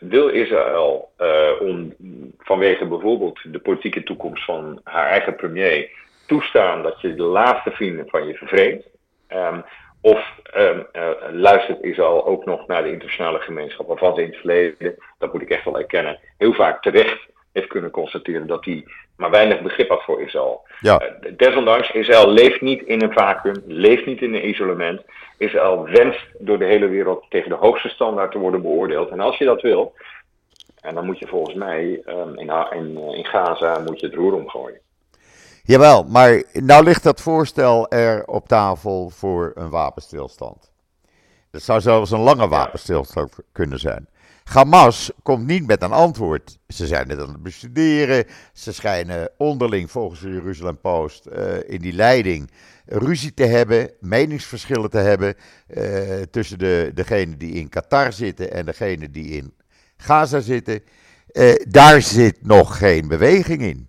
Wil 0.00 0.28
Israël 0.28 1.12
uh, 1.18 1.50
om, 1.60 1.94
vanwege 2.38 2.86
bijvoorbeeld 2.86 3.40
de 3.44 3.58
politieke 3.58 4.02
toekomst 4.02 4.44
van 4.44 4.80
haar 4.84 5.06
eigen 5.06 5.36
premier 5.36 5.90
toestaan 6.32 6.82
dat 6.82 7.00
je 7.00 7.14
de 7.14 7.22
laatste 7.22 7.70
vrienden 7.70 8.08
van 8.08 8.26
je 8.26 8.34
vervreemdt? 8.34 8.86
Um, 9.28 9.64
of 10.00 10.32
um, 10.56 10.86
uh, 10.92 11.08
luistert 11.30 11.82
Israël 11.82 12.26
ook 12.26 12.44
nog 12.44 12.66
naar 12.66 12.82
de 12.82 12.90
internationale 12.90 13.38
gemeenschap, 13.38 13.86
waarvan 13.86 14.14
ze 14.14 14.22
in 14.22 14.26
het 14.26 14.36
verleden, 14.36 14.96
dat 15.18 15.32
moet 15.32 15.42
ik 15.42 15.50
echt 15.50 15.64
wel 15.64 15.78
erkennen, 15.78 16.18
heel 16.38 16.52
vaak 16.52 16.82
terecht 16.82 17.20
heeft 17.52 17.66
kunnen 17.66 17.90
constateren 17.90 18.46
dat 18.46 18.64
hij 18.64 18.84
maar 19.16 19.30
weinig 19.30 19.60
begrip 19.62 19.88
had 19.88 20.02
voor 20.02 20.22
Israël. 20.22 20.66
Ja. 20.80 21.02
Uh, 21.02 21.32
desondanks, 21.36 21.90
Israël 21.90 22.28
leeft 22.28 22.60
niet 22.60 22.82
in 22.82 23.02
een 23.02 23.12
vacuüm, 23.12 23.62
leeft 23.66 24.06
niet 24.06 24.22
in 24.22 24.34
een 24.34 24.48
isolement. 24.48 25.02
Israël 25.38 25.84
wenst 25.84 26.26
door 26.38 26.58
de 26.58 26.64
hele 26.64 26.88
wereld 26.88 27.24
tegen 27.28 27.48
de 27.48 27.56
hoogste 27.56 27.88
standaard 27.88 28.32
te 28.32 28.38
worden 28.38 28.62
beoordeeld. 28.62 29.10
En 29.10 29.20
als 29.20 29.38
je 29.38 29.44
dat 29.44 29.60
wil, 29.60 29.94
en 30.80 30.94
dan 30.94 31.06
moet 31.06 31.18
je 31.18 31.26
volgens 31.26 31.54
mij 31.54 32.02
um, 32.06 32.38
in, 32.38 32.52
in, 32.70 32.98
in 33.14 33.24
Gaza 33.24 33.78
moet 33.78 34.00
je 34.00 34.06
het 34.06 34.14
roer 34.14 34.34
omgooien. 34.34 34.80
Jawel, 35.64 36.04
maar 36.04 36.42
nou 36.52 36.84
ligt 36.84 37.02
dat 37.02 37.20
voorstel 37.20 37.90
er 37.90 38.24
op 38.24 38.48
tafel 38.48 39.10
voor 39.10 39.52
een 39.54 39.70
wapenstilstand. 39.70 40.70
Dat 41.50 41.62
zou 41.62 41.80
zelfs 41.80 42.10
een 42.10 42.20
lange 42.20 42.48
wapenstilstand 42.48 43.32
kunnen 43.52 43.78
zijn. 43.78 44.08
Hamas 44.44 45.10
komt 45.22 45.46
niet 45.46 45.66
met 45.66 45.82
een 45.82 45.92
antwoord. 45.92 46.58
Ze 46.68 46.86
zijn 46.86 47.08
het 47.08 47.20
aan 47.20 47.28
het 47.28 47.42
bestuderen. 47.42 48.24
Ze 48.52 48.72
schijnen 48.72 49.30
onderling, 49.36 49.90
volgens 49.90 50.20
de 50.20 50.28
Jeruzalem 50.28 50.80
Post, 50.80 51.26
uh, 51.26 51.56
in 51.66 51.80
die 51.80 51.92
leiding 51.92 52.50
ruzie 52.86 53.34
te 53.34 53.44
hebben, 53.44 53.90
meningsverschillen 54.00 54.90
te 54.90 54.98
hebben 54.98 55.34
uh, 55.68 56.20
tussen 56.30 56.58
de, 56.58 56.90
degenen 56.94 57.38
die 57.38 57.52
in 57.52 57.68
Qatar 57.68 58.12
zitten 58.12 58.52
en 58.52 58.66
degenen 58.66 59.12
die 59.12 59.30
in 59.30 59.54
Gaza 59.96 60.40
zitten. 60.40 60.82
Uh, 61.32 61.52
daar 61.68 62.02
zit 62.02 62.46
nog 62.46 62.78
geen 62.78 63.08
beweging 63.08 63.62
in. 63.62 63.88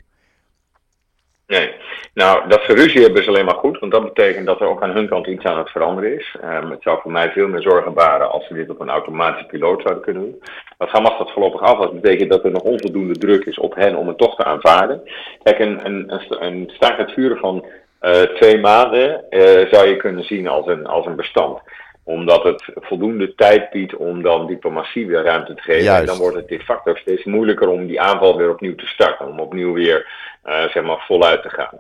Nee. 1.48 1.74
Nou, 2.14 2.48
dat 2.48 2.64
ze 2.64 2.74
ruzie 2.74 3.02
hebben 3.02 3.22
is 3.22 3.28
alleen 3.28 3.46
maar 3.46 3.56
goed, 3.56 3.80
want 3.80 3.92
dat 3.92 4.04
betekent 4.04 4.46
dat 4.46 4.62
er 4.62 4.68
ook 4.68 4.84
aan 4.84 4.92
hun 4.92 5.08
kant 5.08 5.28
iets 5.28 5.46
aan 5.46 5.58
het 5.58 5.70
veranderen 5.70 6.20
is. 6.20 6.36
Um, 6.44 6.72
het 6.72 6.82
zou 6.82 7.00
voor 7.02 7.12
mij 7.12 7.32
veel 7.32 7.48
meer 7.48 7.62
zorgen 7.62 7.94
baren 7.94 8.32
als 8.32 8.48
ze 8.48 8.54
dit 8.54 8.70
op 8.70 8.80
een 8.80 8.90
automatische 8.90 9.46
piloot 9.46 9.82
zouden 9.82 10.04
kunnen 10.04 10.22
doen. 10.22 10.42
Wat 10.78 10.90
Hamas 10.90 11.18
dat 11.18 11.32
voorlopig 11.32 11.62
afwas, 11.62 11.92
betekent 11.92 12.32
dat 12.32 12.44
er 12.44 12.52
nog 12.52 12.62
onvoldoende 12.62 13.18
druk 13.18 13.46
is 13.46 13.60
op 13.60 13.76
hen 13.76 13.96
om 13.96 14.08
het 14.08 14.18
toch 14.18 14.36
te 14.36 14.44
aanvaarden. 14.44 15.02
Kijk, 15.44 15.60
een, 15.60 15.86
een, 15.86 16.12
een, 16.12 16.40
een 16.40 16.70
het 16.80 17.12
vuren 17.12 17.38
van 17.38 17.66
uh, 18.02 18.22
twee 18.22 18.60
maanden 18.60 19.26
uh, 19.30 19.42
zou 19.72 19.88
je 19.88 19.98
kunnen 19.98 20.24
zien 20.24 20.48
als 20.48 20.68
een, 20.68 20.86
als 20.86 21.06
een 21.06 21.16
bestand 21.16 21.60
omdat 22.04 22.44
het 22.44 22.64
voldoende 22.76 23.36
tijd 23.36 23.70
biedt 23.70 23.96
om 23.96 24.22
dan 24.22 24.48
diplomatie 24.48 25.08
weer 25.08 25.24
ruimte 25.24 25.54
te 25.54 25.62
geven. 25.62 25.84
Juist. 25.84 26.00
En 26.00 26.06
dan 26.06 26.18
wordt 26.18 26.36
het 26.36 26.48
de 26.48 26.60
facto 26.60 26.96
steeds 26.96 27.24
moeilijker 27.24 27.68
om 27.68 27.88
die 27.88 28.02
aanval 28.02 28.38
weer 28.38 28.50
opnieuw 28.50 28.76
te 28.76 28.88
starten. 28.88 29.28
Om 29.28 29.40
opnieuw 29.40 29.74
weer 29.74 30.08
uh, 30.46 30.68
zeg 30.70 30.84
maar 30.84 31.04
voluit 31.08 31.42
te 31.42 31.50
gaan. 31.50 31.80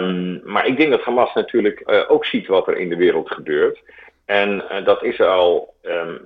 Um, 0.00 0.40
maar 0.44 0.66
ik 0.66 0.76
denk 0.76 0.90
dat 0.90 1.02
Hamas 1.02 1.34
natuurlijk 1.34 1.82
uh, 1.86 2.00
ook 2.08 2.24
ziet 2.24 2.46
wat 2.46 2.68
er 2.68 2.76
in 2.76 2.88
de 2.88 2.96
wereld 2.96 3.30
gebeurt. 3.30 3.82
En 4.24 4.64
uh, 4.70 4.84
dat 4.84 5.02
Israël 5.02 5.74
um, 5.82 6.20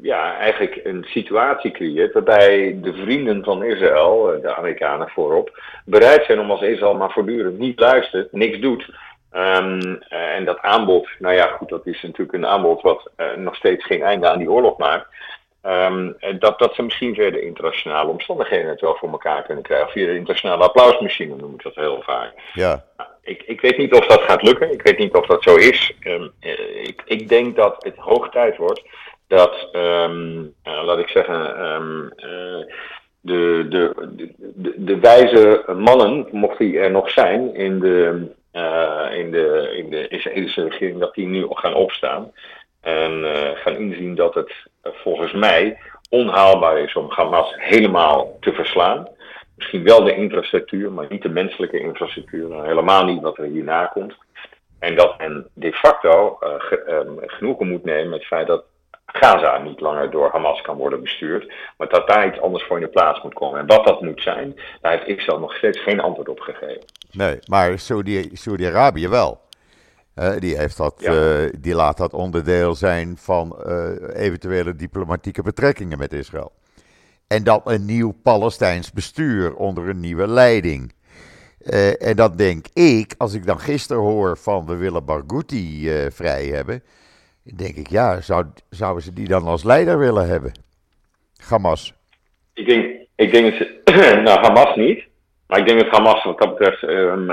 ja, 0.00 0.36
eigenlijk 0.36 0.80
een 0.84 1.04
situatie 1.08 1.70
creëert 1.70 2.12
waarbij 2.12 2.78
de 2.82 2.92
vrienden 2.92 3.44
van 3.44 3.64
Israël, 3.64 4.38
de 4.42 4.56
Amerikanen 4.56 5.08
voorop, 5.08 5.62
bereid 5.84 6.24
zijn 6.24 6.40
om 6.40 6.50
als 6.50 6.62
Israël 6.62 6.94
maar 6.94 7.10
voortdurend 7.10 7.58
niet 7.58 7.80
luistert, 7.80 8.32
niks 8.32 8.58
doet, 8.58 8.90
Um, 9.36 9.80
uh, 9.80 10.34
en 10.34 10.44
dat 10.44 10.60
aanbod, 10.60 11.08
nou 11.18 11.34
ja, 11.34 11.46
goed, 11.46 11.68
dat 11.68 11.86
is 11.86 12.02
natuurlijk 12.02 12.32
een 12.32 12.46
aanbod 12.46 12.82
wat 12.82 13.10
uh, 13.16 13.34
nog 13.36 13.56
steeds 13.56 13.84
geen 13.84 14.02
einde 14.02 14.28
aan 14.28 14.38
die 14.38 14.50
oorlog 14.50 14.78
maakt. 14.78 15.06
Um, 15.62 16.16
dat, 16.38 16.58
dat 16.58 16.74
ze 16.74 16.82
misschien 16.82 17.14
via 17.14 17.30
de 17.30 17.40
internationale 17.40 18.10
omstandigheden 18.10 18.68
het 18.68 18.80
wel 18.80 18.94
voor 18.94 19.10
elkaar 19.10 19.42
kunnen 19.42 19.64
krijgen. 19.64 19.90
Via 19.90 20.06
de 20.06 20.16
internationale 20.16 20.64
applausmachine 20.64 21.36
noem 21.36 21.54
ik 21.54 21.62
dat 21.62 21.74
heel 21.74 22.02
vaak. 22.02 22.32
Ja. 22.52 22.84
Nou, 22.96 23.08
ik, 23.22 23.42
ik 23.42 23.60
weet 23.60 23.76
niet 23.76 23.94
of 23.94 24.06
dat 24.06 24.22
gaat 24.22 24.42
lukken. 24.42 24.72
Ik 24.72 24.82
weet 24.82 24.98
niet 24.98 25.14
of 25.14 25.26
dat 25.26 25.42
zo 25.42 25.54
is. 25.54 25.92
Um, 26.00 26.32
uh, 26.40 26.86
ik, 26.86 27.02
ik 27.04 27.28
denk 27.28 27.56
dat 27.56 27.84
het 27.84 27.96
hoog 27.96 28.30
tijd 28.30 28.56
wordt 28.56 28.82
dat, 29.26 29.68
laat 30.62 30.98
ik 30.98 31.08
zeggen, 31.08 31.42
de, 33.20 33.66
de, 33.68 33.92
de, 34.54 34.74
de 34.76 34.98
wijze 34.98 35.64
mannen, 35.76 36.28
mocht 36.30 36.58
die 36.58 36.78
er 36.78 36.90
nog 36.90 37.10
zijn, 37.10 37.54
in 37.54 37.80
de 37.80 38.26
in, 39.12 39.30
de, 39.30 39.74
in 39.76 39.90
de 39.90 40.08
Israëlische 40.08 40.68
regering, 40.68 41.00
dat 41.00 41.14
die 41.14 41.26
nu 41.26 41.46
gaan 41.48 41.74
opstaan. 41.74 42.32
En 42.80 43.12
uh, 43.18 43.50
gaan 43.54 43.76
inzien 43.76 44.14
dat 44.14 44.34
het 44.34 44.52
uh, 44.82 44.92
volgens 44.92 45.32
mij 45.32 45.78
onhaalbaar 46.10 46.78
is 46.78 46.94
om 46.94 47.10
Hamas 47.10 47.54
helemaal 47.56 48.36
te 48.40 48.52
verslaan. 48.52 49.08
Misschien 49.56 49.84
wel 49.84 50.04
de 50.04 50.14
infrastructuur, 50.14 50.92
maar 50.92 51.06
niet 51.08 51.22
de 51.22 51.28
menselijke 51.28 51.80
infrastructuur. 51.80 52.52
En 52.52 52.64
helemaal 52.64 53.04
niet 53.04 53.22
wat 53.22 53.38
er 53.38 53.44
hierna 53.44 53.86
komt. 53.86 54.14
En 54.78 54.94
dat 54.94 55.18
men 55.18 55.46
de 55.54 55.72
facto 55.72 56.38
um, 56.88 57.18
genoegen 57.20 57.68
moet 57.68 57.84
nemen 57.84 58.08
met 58.08 58.18
het 58.18 58.28
feit 58.28 58.46
dat 58.46 58.64
Gaza 59.06 59.58
niet 59.58 59.80
langer 59.80 60.10
door 60.10 60.30
Hamas 60.32 60.60
kan 60.60 60.76
worden 60.76 61.02
bestuurd, 61.02 61.52
maar 61.76 61.88
dat 61.88 62.08
daar 62.08 62.26
iets 62.26 62.40
anders 62.40 62.64
voor 62.64 62.76
in 62.76 62.82
de 62.82 62.88
plaats 62.88 63.22
moet 63.22 63.34
komen. 63.34 63.60
En 63.60 63.66
wat 63.66 63.86
dat 63.86 64.00
moet 64.00 64.22
zijn, 64.22 64.54
daar 64.80 64.92
heeft 64.92 65.18
Israël 65.18 65.38
nog 65.38 65.54
steeds 65.56 65.80
geen 65.80 66.00
antwoord 66.00 66.28
op 66.28 66.40
gegeven. 66.40 66.84
Nee, 67.14 67.38
maar 67.44 67.78
Saudi-Arabië 68.32 69.08
wel. 69.08 69.42
Uh, 70.14 70.32
die, 70.38 70.56
heeft 70.56 70.76
dat, 70.76 70.94
ja. 70.98 71.42
uh, 71.44 71.52
die 71.60 71.74
laat 71.74 71.96
dat 71.96 72.12
onderdeel 72.12 72.74
zijn 72.74 73.16
van 73.16 73.56
uh, 73.66 73.90
eventuele 74.12 74.76
diplomatieke 74.76 75.42
betrekkingen 75.42 75.98
met 75.98 76.12
Israël. 76.12 76.52
En 77.26 77.44
dan 77.44 77.60
een 77.64 77.84
nieuw 77.84 78.14
Palestijns 78.22 78.92
bestuur 78.92 79.54
onder 79.54 79.88
een 79.88 80.00
nieuwe 80.00 80.28
leiding. 80.28 80.92
en 81.98 82.16
dan 82.16 82.36
denk 82.36 82.66
ik, 82.72 83.14
als 83.18 83.34
ik 83.34 83.46
dan 83.46 83.60
gisteren 83.60 84.02
hoor 84.02 84.38
van 84.38 84.66
we 84.66 84.76
willen 84.76 85.04
Barghouti 85.04 85.90
vrij 86.10 86.46
hebben, 86.46 86.82
denk 87.42 87.76
ik 87.76 87.90
ja, 87.90 88.20
zou, 88.20 88.46
zouden 88.70 89.02
ze 89.02 89.12
die 89.12 89.28
dan 89.28 89.44
als 89.44 89.64
leider 89.64 89.98
willen 89.98 90.28
hebben? 90.28 90.52
Hamas. 91.36 91.94
Ik 92.52 92.66
denk, 92.66 93.06
ik 93.14 93.32
denk 93.32 93.58
dat 93.58 93.68
nou, 94.24 94.40
Hamas 94.40 94.76
niet. 94.76 95.04
Maar 95.46 95.58
ik 95.58 95.66
denk 95.66 95.80
dat 95.80 95.90
Hamas 95.90 96.24
wat 96.24 96.38
dat 96.38 96.58
betreft. 96.58 96.82
Uh, 96.82 97.30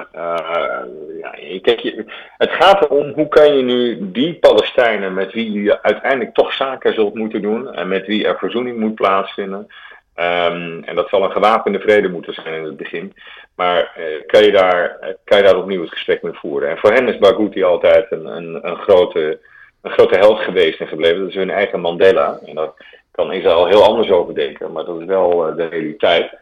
ja, 1.21 1.59
kijk, 1.61 2.05
het 2.37 2.51
gaat 2.51 2.83
erom 2.83 3.11
hoe 3.11 3.27
kan 3.27 3.57
je 3.57 3.63
nu 3.63 4.11
die 4.11 4.33
Palestijnen 4.33 5.13
met 5.13 5.33
wie 5.33 5.61
je 5.61 5.83
uiteindelijk 5.83 6.33
toch 6.33 6.53
zaken 6.53 6.93
zult 6.93 7.15
moeten 7.15 7.41
doen. 7.41 7.73
En 7.73 7.87
met 7.87 8.05
wie 8.05 8.27
er 8.27 8.37
verzoening 8.37 8.77
moet 8.77 8.95
plaatsvinden. 8.95 9.67
Um, 10.15 10.83
en 10.83 10.95
dat 10.95 11.09
zal 11.09 11.23
een 11.23 11.31
gewapende 11.31 11.79
vrede 11.79 12.09
moeten 12.09 12.33
zijn 12.33 12.53
in 12.53 12.63
het 12.63 12.77
begin. 12.77 13.13
Maar 13.55 13.95
uh, 13.97 14.05
kan, 14.27 14.43
je 14.43 14.51
daar, 14.51 14.97
kan 15.23 15.37
je 15.37 15.43
daar 15.43 15.57
opnieuw 15.57 15.81
het 15.81 15.91
gesprek 15.91 16.21
mee 16.21 16.33
voeren? 16.33 16.69
En 16.69 16.77
voor 16.77 16.91
hen 16.91 17.07
is 17.07 17.17
Bagouti 17.17 17.63
altijd 17.63 18.11
een, 18.11 18.25
een, 18.25 18.59
een, 18.61 18.75
grote, 18.77 19.39
een 19.81 19.91
grote 19.91 20.17
held 20.17 20.39
geweest 20.39 20.79
en 20.79 20.87
gebleven. 20.87 21.19
Dat 21.19 21.29
is 21.29 21.35
hun 21.35 21.49
eigen 21.49 21.79
Mandela. 21.79 22.39
En 22.45 22.55
daar 22.55 22.71
kan 23.11 23.31
Israël 23.31 23.67
heel 23.67 23.83
anders 23.83 24.09
over 24.09 24.35
denken, 24.35 24.71
maar 24.71 24.85
dat 24.85 24.99
is 24.99 25.05
wel 25.05 25.55
de 25.55 25.67
realiteit. 25.67 26.39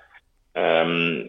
Um, 0.54 1.28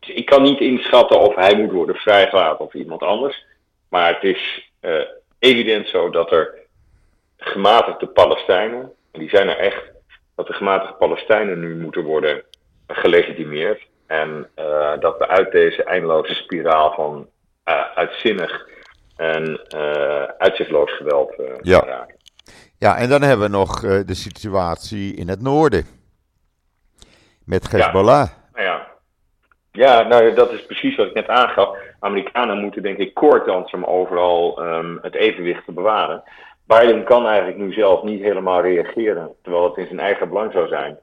ik 0.00 0.26
kan 0.26 0.42
niet 0.42 0.60
inschatten 0.60 1.20
of 1.20 1.34
hij 1.34 1.56
moet 1.56 1.72
worden 1.72 1.96
vrijgelaten 1.96 2.64
of 2.64 2.74
iemand 2.74 3.02
anders. 3.02 3.44
Maar 3.88 4.14
het 4.14 4.22
is 4.22 4.70
uh, 4.80 5.00
evident 5.38 5.88
zo 5.88 6.10
dat 6.10 6.32
er 6.32 6.54
gematigde 7.36 8.06
Palestijnen, 8.06 8.92
en 9.12 9.20
die 9.20 9.28
zijn 9.28 9.48
er 9.48 9.58
echt, 9.58 9.82
dat 10.34 10.46
de 10.46 10.52
gematigde 10.52 10.94
Palestijnen 10.94 11.60
nu 11.60 11.76
moeten 11.76 12.02
worden 12.02 12.42
gelegitimeerd. 12.86 13.88
En 14.06 14.48
uh, 14.56 14.92
dat 14.98 15.18
we 15.18 15.28
uit 15.28 15.52
deze 15.52 15.84
eindeloze 15.84 16.34
spiraal 16.34 16.92
van 16.92 17.28
uh, 17.68 17.94
uitzinnig 17.94 18.68
en 19.16 19.60
uitzichtloos 20.38 20.96
geweld 20.96 21.34
ja. 21.60 21.80
raken. 21.80 22.16
Ja, 22.78 22.96
en 22.96 23.08
dan 23.08 23.22
hebben 23.22 23.50
we 23.50 23.56
nog 23.56 23.80
de 23.80 24.14
situatie 24.14 25.14
in 25.14 25.28
het 25.28 25.42
noorden. 25.42 25.86
Met 27.44 27.70
Hezbollah. 27.70 28.26
Ja. 28.26 28.39
Ja. 28.62 28.88
Ja, 29.72 30.02
nou 30.02 30.34
dat 30.34 30.52
is 30.52 30.66
precies 30.66 30.96
wat 30.96 31.06
ik 31.06 31.14
net 31.14 31.28
aangaf. 31.28 31.76
Amerikanen 32.00 32.58
moeten 32.58 32.82
denk 32.82 32.98
ik 32.98 33.14
kort 33.14 33.72
om 33.72 33.84
overal 33.84 34.64
um, 34.64 34.98
het 35.02 35.14
evenwicht 35.14 35.64
te 35.64 35.72
bewaren. 35.72 36.22
Biden 36.66 37.04
kan 37.04 37.26
eigenlijk 37.26 37.58
nu 37.58 37.72
zelf 37.72 38.02
niet 38.02 38.22
helemaal 38.22 38.62
reageren, 38.62 39.30
terwijl 39.42 39.64
het 39.64 39.76
in 39.76 39.86
zijn 39.86 40.00
eigen 40.00 40.28
belang 40.28 40.52
zou 40.52 40.68
zijn 40.68 40.98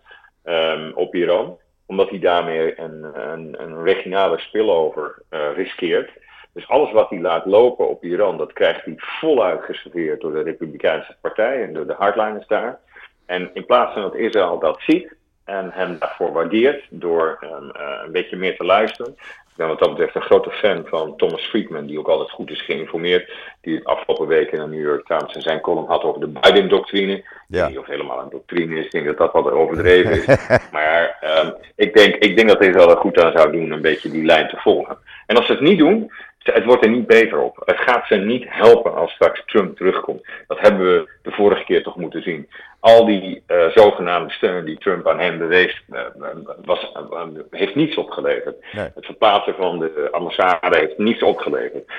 um, 0.46 0.92
op 0.96 1.16
Iran 1.16 1.58
omdat 1.88 2.10
hij 2.10 2.20
daarmee 2.20 2.80
een, 2.80 3.04
een, 3.14 3.56
een 3.62 3.84
regionale 3.84 4.40
spillover 4.40 5.22
uh, 5.30 5.56
riskeert. 5.56 6.12
Dus 6.54 6.68
alles 6.68 6.92
wat 6.92 7.10
hij 7.10 7.20
laat 7.20 7.46
lopen 7.46 7.90
op 7.90 8.04
Iran, 8.04 8.38
dat 8.38 8.54
krijgt 8.54 8.86
hij 8.86 8.94
voluit 8.98 9.64
geserveerd 9.64 10.22
door 10.22 10.32
de 10.32 10.42
Republikeinse 10.42 11.16
Partij 11.22 11.64
en 11.64 11.74
door 11.74 11.88
de 11.88 11.94
hardliners 11.94 12.48
daar. 12.48 12.80
En 13.26 13.50
in 13.54 13.66
plaats 13.66 13.94
van 13.94 14.02
dat 14.02 14.16
Israël 14.16 14.60
dat 14.60 14.82
ziet 14.82 15.16
en 15.48 15.72
hem 15.74 15.98
daarvoor 16.00 16.32
waardeert 16.32 16.84
door 16.90 17.38
um, 17.42 17.72
uh, 17.76 18.02
een 18.06 18.12
beetje 18.12 18.36
meer 18.36 18.58
te 18.58 18.64
luisteren, 18.64 19.16
ik 19.58 19.64
ben 19.64 19.68
wat 19.68 19.80
dat 19.80 19.90
betreft 19.90 20.16
een 20.16 20.22
grote 20.22 20.52
fan 20.52 20.86
van 20.86 21.16
Thomas 21.16 21.46
Friedman, 21.46 21.86
die 21.86 22.00
ook 22.00 22.08
altijd 22.08 22.30
goed 22.30 22.50
is 22.50 22.62
geïnformeerd. 22.62 23.32
Die 23.62 23.76
het 23.76 23.86
afgelopen 23.86 24.28
week 24.28 24.52
in 24.52 24.60
de 24.60 24.68
New 24.68 24.82
York 24.82 25.06
Times 25.06 25.36
in 25.36 25.42
zijn 25.42 25.62
column 25.62 25.88
had 25.88 26.04
over 26.04 26.20
de 26.20 26.28
Biden-doctrine. 26.28 27.24
Ja. 27.48 27.68
Die 27.68 27.80
of 27.80 27.86
helemaal 27.86 28.22
een 28.22 28.30
doctrine 28.30 28.76
is. 28.76 28.86
Ik 28.86 28.92
denk 28.92 29.06
dat 29.06 29.18
dat 29.18 29.34
wat 29.34 29.52
overdreven 29.52 30.12
is. 30.12 30.26
maar 30.72 31.18
um, 31.44 31.54
ik, 31.76 31.94
denk, 31.94 32.16
ik 32.16 32.36
denk 32.36 32.50
dat 32.50 32.62
Israël 32.62 32.90
er 32.90 32.98
goed 32.98 33.22
aan 33.22 33.32
zou 33.32 33.52
doen 33.52 33.72
een 33.72 33.82
beetje 33.82 34.10
die 34.10 34.26
lijn 34.26 34.48
te 34.48 34.58
volgen. 34.58 34.98
En 35.26 35.36
als 35.36 35.46
ze 35.46 35.52
het 35.52 35.62
niet 35.62 35.78
doen, 35.78 36.12
het 36.54 36.66
wordt 36.66 36.84
er 36.84 36.90
niet 36.90 37.08
beter 37.08 37.40
op. 37.40 37.62
Het 37.66 37.78
gaat 37.78 38.08
ze 38.08 38.16
niet 38.16 38.46
helpen 38.48 38.96
als 38.96 39.12
straks 39.12 39.44
Trump 39.46 39.78
terugkomt. 39.78 40.28
Dat 40.48 40.60
hebben 40.60 40.80
we 40.80 41.10
de 41.22 41.32
vorige 41.32 41.64
keer 41.64 41.84
toch 41.84 41.96
moeten 41.96 42.22
zien. 42.22 42.50
Al 42.80 43.06
die 43.06 43.44
uh, 43.48 43.68
zogenaamde 43.68 44.34
steun 44.34 44.66
die 44.66 44.78
Trump 44.78 45.08
aan 45.08 45.20
hem 45.20 45.38
bewees, 45.38 45.84
uh, 45.90 46.00
was, 46.66 46.92
uh, 47.12 47.24
heeft 47.52 47.76
niets 47.76 47.98
opgeleverd. 47.98 48.56
Nee. 48.72 48.90
Het 48.96 49.06
verplaatsen 49.06 49.56
van 49.56 49.80
de 49.80 50.08
ambassade 50.12 50.78
heeft 50.78 50.98
niets 50.98 51.24
opgeleverd. 51.24 51.92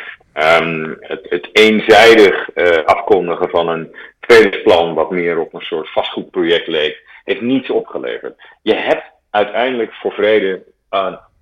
Um, 0.60 0.96
het, 1.00 1.26
het, 1.28 1.48
eenzijdig 1.52 2.54
afkondigen 2.84 3.50
van 3.50 3.68
een 3.68 3.96
vredesplan, 4.20 4.94
wat 4.94 5.10
meer 5.10 5.38
op 5.38 5.54
een 5.54 5.60
soort 5.60 5.88
vastgoedproject 5.88 6.66
leek, 6.66 7.02
heeft 7.24 7.40
niets 7.40 7.70
opgeleverd. 7.70 8.42
Je 8.62 8.74
hebt 8.74 9.04
uiteindelijk 9.30 9.94
voor 9.94 10.12
vrede 10.12 10.62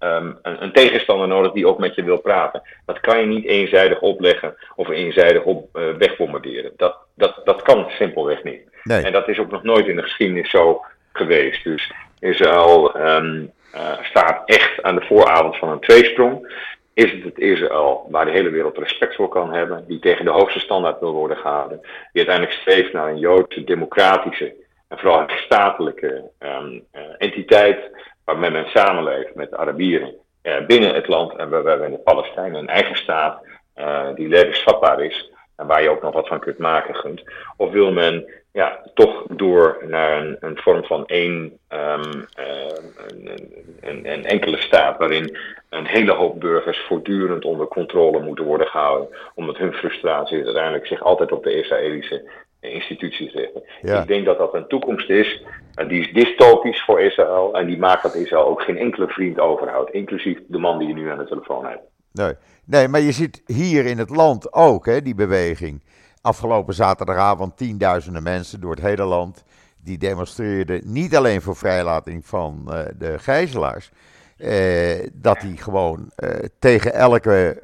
um, 0.00 0.38
een, 0.42 0.62
een, 0.62 0.72
tegenstander 0.72 1.28
nodig 1.28 1.52
die 1.52 1.66
ook 1.66 1.78
met 1.78 1.94
je 1.94 2.04
wil 2.04 2.20
praten. 2.20 2.62
Dat 2.86 3.00
kan 3.00 3.20
je 3.20 3.26
niet 3.26 3.44
eenzijdig 3.44 4.00
opleggen 4.00 4.56
of 4.74 4.88
eenzijdig 4.88 5.42
op, 5.42 5.76
uh, 5.76 5.94
wegbombarderen. 5.98 6.72
Dat, 6.76 6.96
dat, 7.14 7.40
dat 7.44 7.62
kan 7.62 7.86
simpelweg 7.88 8.42
niet. 8.42 8.60
Nee. 8.82 9.02
En 9.02 9.12
dat 9.12 9.28
is 9.28 9.38
ook 9.38 9.50
nog 9.50 9.62
nooit 9.62 9.86
in 9.86 9.96
de 9.96 10.02
geschiedenis 10.02 10.50
zo 10.50 10.84
geweest. 11.12 11.64
Dus 11.64 11.92
Israël 12.18 12.96
um, 12.96 13.52
uh, 13.74 14.02
staat 14.02 14.42
echt 14.44 14.82
aan 14.82 14.94
de 14.94 15.04
vooravond 15.06 15.56
van 15.56 15.68
een 15.68 15.80
tweesprong. 15.80 16.64
Is 16.94 17.12
het 17.12 17.22
het 17.24 17.38
Israël 17.38 18.06
waar 18.10 18.24
de 18.24 18.30
hele 18.30 18.50
wereld 18.50 18.78
respect 18.78 19.14
voor 19.14 19.28
kan 19.28 19.52
hebben, 19.52 19.84
die 19.86 19.98
tegen 19.98 20.24
de 20.24 20.30
hoogste 20.30 20.58
standaard 20.60 21.00
wil 21.00 21.12
worden 21.12 21.36
gehouden, 21.36 21.80
die 22.12 22.26
uiteindelijk 22.26 22.56
streeft 22.60 22.92
naar 22.92 23.08
een 23.08 23.18
Joodse, 23.18 23.64
democratische 23.64 24.54
en 24.88 24.98
vooral 24.98 25.24
statelijke 25.26 26.30
um, 26.38 26.84
uh, 26.94 27.02
entiteit 27.18 27.90
waarmee 28.26 28.50
men 28.50 28.66
samenleeft 28.66 29.34
met 29.34 29.56
Arabieren 29.56 30.14
uh, 30.42 30.66
binnen 30.66 30.94
het 30.94 31.08
land 31.08 31.36
en 31.36 31.50
waarbij 31.50 31.90
de 31.90 31.98
Palestijnen 31.98 32.60
een 32.60 32.68
eigen 32.68 32.96
staat 32.96 33.42
uh, 33.76 34.06
die 34.14 34.28
levensvatbaar 34.28 35.02
is 35.02 35.30
en 35.56 35.66
waar 35.66 35.82
je 35.82 35.90
ook 35.90 36.02
nog 36.02 36.14
wat 36.14 36.28
van 36.28 36.40
kunt 36.40 36.58
maken. 36.58 37.20
Of 37.56 37.70
wil 37.70 37.92
men 37.92 38.30
ja, 38.52 38.80
toch 38.94 39.22
door 39.28 39.78
naar 39.88 40.18
een, 40.18 40.36
een 40.40 40.56
vorm 40.56 40.84
van 40.84 41.06
één, 41.06 41.58
um, 41.68 42.26
een, 42.34 43.40
een, 43.80 44.12
een, 44.12 44.24
enkele 44.24 44.60
staat 44.60 44.98
waarin 44.98 45.36
een 45.68 45.86
hele 45.86 46.12
hoop 46.12 46.40
burgers 46.40 46.78
voortdurend 46.78 47.44
onder 47.44 47.66
controle 47.66 48.20
moeten 48.20 48.44
worden 48.44 48.66
gehouden, 48.66 49.08
omdat 49.34 49.56
hun 49.56 49.72
frustratie 49.72 50.44
uiteindelijk 50.44 50.86
zich 50.86 51.02
altijd 51.02 51.32
op 51.32 51.44
de 51.44 51.54
Israëlische 51.54 52.30
instituties 52.60 53.32
richten. 53.32 53.62
Ja. 53.82 54.00
Ik 54.00 54.06
denk 54.06 54.24
dat 54.24 54.38
dat 54.38 54.54
een 54.54 54.68
toekomst 54.68 55.10
is, 55.10 55.44
uh, 55.74 55.88
die 55.88 56.00
is 56.00 56.12
dystopisch 56.12 56.84
voor 56.84 57.00
Israël 57.00 57.54
en 57.54 57.66
die 57.66 57.78
maakt 57.78 58.02
dat 58.02 58.14
Israël 58.14 58.46
ook 58.46 58.62
geen 58.62 58.76
enkele 58.76 59.08
vriend 59.08 59.40
overhoudt, 59.40 59.90
inclusief 59.90 60.38
de 60.48 60.58
man 60.58 60.78
die 60.78 60.88
je 60.88 60.94
nu 60.94 61.10
aan 61.10 61.18
de 61.18 61.26
telefoon 61.26 61.66
hebt. 61.66 61.82
Nee, 62.12 62.34
nee 62.64 62.88
maar 62.88 63.00
je 63.00 63.12
ziet 63.12 63.42
hier 63.46 63.86
in 63.86 63.98
het 63.98 64.10
land 64.10 64.52
ook 64.52 64.86
hè, 64.86 65.02
die 65.02 65.14
beweging. 65.14 65.82
Afgelopen 66.20 66.74
zaterdagavond 66.74 67.56
tienduizenden 67.56 68.22
mensen 68.22 68.60
door 68.60 68.70
het 68.70 68.80
hele 68.80 69.04
land. 69.04 69.44
Die 69.84 69.98
demonstreerden 69.98 70.80
niet 70.84 71.16
alleen 71.16 71.42
voor 71.42 71.56
vrijlating 71.56 72.26
van 72.26 72.64
uh, 72.68 72.80
de 72.98 73.18
gijzelaars. 73.18 73.90
Uh, 74.38 75.08
dat 75.12 75.40
die 75.40 75.56
gewoon 75.56 76.10
uh, 76.16 76.30
tegen 76.58 76.92
elke 76.92 77.62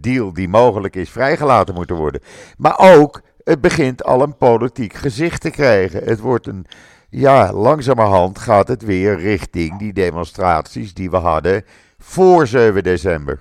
deal 0.00 0.32
die 0.32 0.48
mogelijk 0.48 0.96
is 0.96 1.10
vrijgelaten 1.10 1.74
moeten 1.74 1.96
worden. 1.96 2.20
Maar 2.56 2.78
ook 2.78 3.20
het 3.44 3.60
begint 3.60 4.04
al 4.04 4.22
een 4.22 4.36
politiek 4.36 4.92
gezicht 4.92 5.40
te 5.40 5.50
krijgen. 5.50 6.04
Het 6.04 6.20
wordt 6.20 6.46
een, 6.46 6.66
ja, 7.10 7.52
langzamerhand 7.52 8.38
gaat 8.38 8.68
het 8.68 8.84
weer 8.84 9.18
richting 9.18 9.78
die 9.78 9.92
demonstraties 9.92 10.94
die 10.94 11.10
we 11.10 11.16
hadden 11.16 11.64
voor 11.98 12.46
7 12.46 12.82
december. 12.82 13.40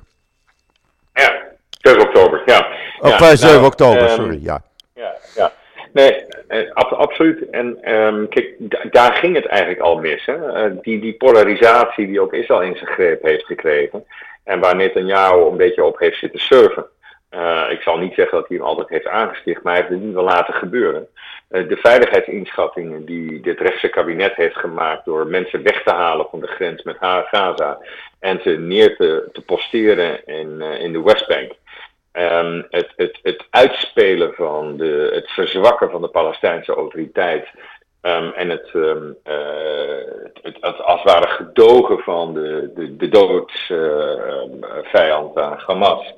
Ja, 1.13 1.41
7 1.69 2.01
oktober, 2.01 2.41
ja. 2.45 2.67
Of 2.99 3.19
ja, 3.19 3.35
7 3.35 3.55
nou, 3.55 3.65
oktober, 3.65 4.01
um, 4.01 4.09
sorry, 4.09 4.39
ja. 4.41 4.61
Ja, 4.93 5.15
ja. 5.35 5.51
Nee, 5.93 6.25
eh, 6.47 6.71
absoluut. 6.73 7.49
En 7.49 7.93
um, 7.93 8.29
kijk, 8.29 8.55
daar 8.91 9.13
ging 9.13 9.35
het 9.35 9.45
eigenlijk 9.45 9.81
al 9.81 9.97
mis. 9.97 10.25
Hè? 10.25 10.67
Uh, 10.67 10.77
die, 10.81 10.99
die 10.99 11.13
polarisatie 11.13 12.07
die 12.07 12.21
ook 12.21 12.33
Israël 12.33 12.61
in 12.61 12.75
zijn 12.75 12.91
greep 12.91 13.21
heeft 13.21 13.45
gekregen. 13.45 14.05
En 14.43 14.59
waar 14.59 14.75
Netanyahu 14.75 15.49
een 15.49 15.57
beetje 15.57 15.83
op 15.83 15.99
heeft 15.99 16.19
zitten 16.19 16.39
surfen. 16.39 16.85
Uh, 17.31 17.65
ik 17.69 17.81
zal 17.81 17.97
niet 17.97 18.13
zeggen 18.13 18.37
dat 18.37 18.47
hij 18.47 18.57
hem 18.57 18.65
altijd 18.65 18.89
heeft 18.89 19.07
aangesticht, 19.07 19.63
maar 19.63 19.73
hij 19.73 19.81
heeft 19.81 19.93
het 19.93 20.03
niet 20.03 20.13
wel 20.13 20.23
laten 20.23 20.53
gebeuren. 20.53 21.07
Uh, 21.49 21.69
de 21.69 21.77
veiligheidsinschattingen 21.77 23.05
die 23.05 23.41
dit 23.41 23.59
rechtse 23.59 23.89
kabinet 23.89 24.35
heeft 24.35 24.57
gemaakt 24.57 25.05
door 25.05 25.27
mensen 25.27 25.63
weg 25.63 25.83
te 25.83 25.93
halen 25.93 26.27
van 26.29 26.39
de 26.39 26.47
grens 26.47 26.83
met 26.83 26.97
Gaza 26.99 27.79
en 28.19 28.41
ze 28.41 28.49
neer 28.49 28.95
te, 28.95 29.29
te 29.31 29.41
posteren 29.41 30.25
in, 30.25 30.55
uh, 30.57 30.81
in 30.81 30.93
de 30.93 31.01
Westbank. 31.01 31.51
Um, 32.13 32.65
het, 32.69 32.93
het, 32.95 33.19
het 33.21 33.45
uitspelen 33.49 34.33
van 34.33 34.77
de, 34.77 35.09
het 35.13 35.31
verzwakken 35.31 35.91
van 35.91 36.01
de 36.01 36.07
Palestijnse 36.07 36.73
autoriteit 36.73 37.47
um, 38.01 38.31
en 38.31 38.49
het, 38.49 38.69
um, 38.73 39.17
het, 39.23 40.57
het, 40.61 40.81
als 40.81 41.01
het 41.01 41.11
ware 41.11 41.27
gedogen 41.27 41.99
van 41.99 42.33
de, 42.33 42.71
de, 42.75 42.95
de 42.95 43.09
doodsvijand 43.09 45.37
aan 45.37 45.59
Hamas 45.65 46.13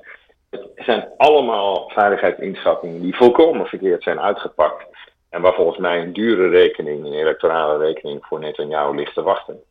het 0.52 0.84
zijn 0.84 1.08
allemaal 1.16 1.90
veiligheidsinschattingen 1.94 3.00
die 3.00 3.16
volkomen 3.16 3.66
verkeerd 3.66 4.02
zijn 4.02 4.20
uitgepakt. 4.20 4.86
En 5.30 5.42
waar 5.42 5.54
volgens 5.54 5.78
mij 5.78 6.00
een 6.00 6.12
dure 6.12 6.48
rekening, 6.48 7.04
een 7.04 7.12
electorale 7.12 7.84
rekening 7.84 8.24
voor 8.24 8.38
Netanyahu 8.38 8.94
ligt 8.94 9.14
te 9.14 9.22
wachten. 9.22 9.62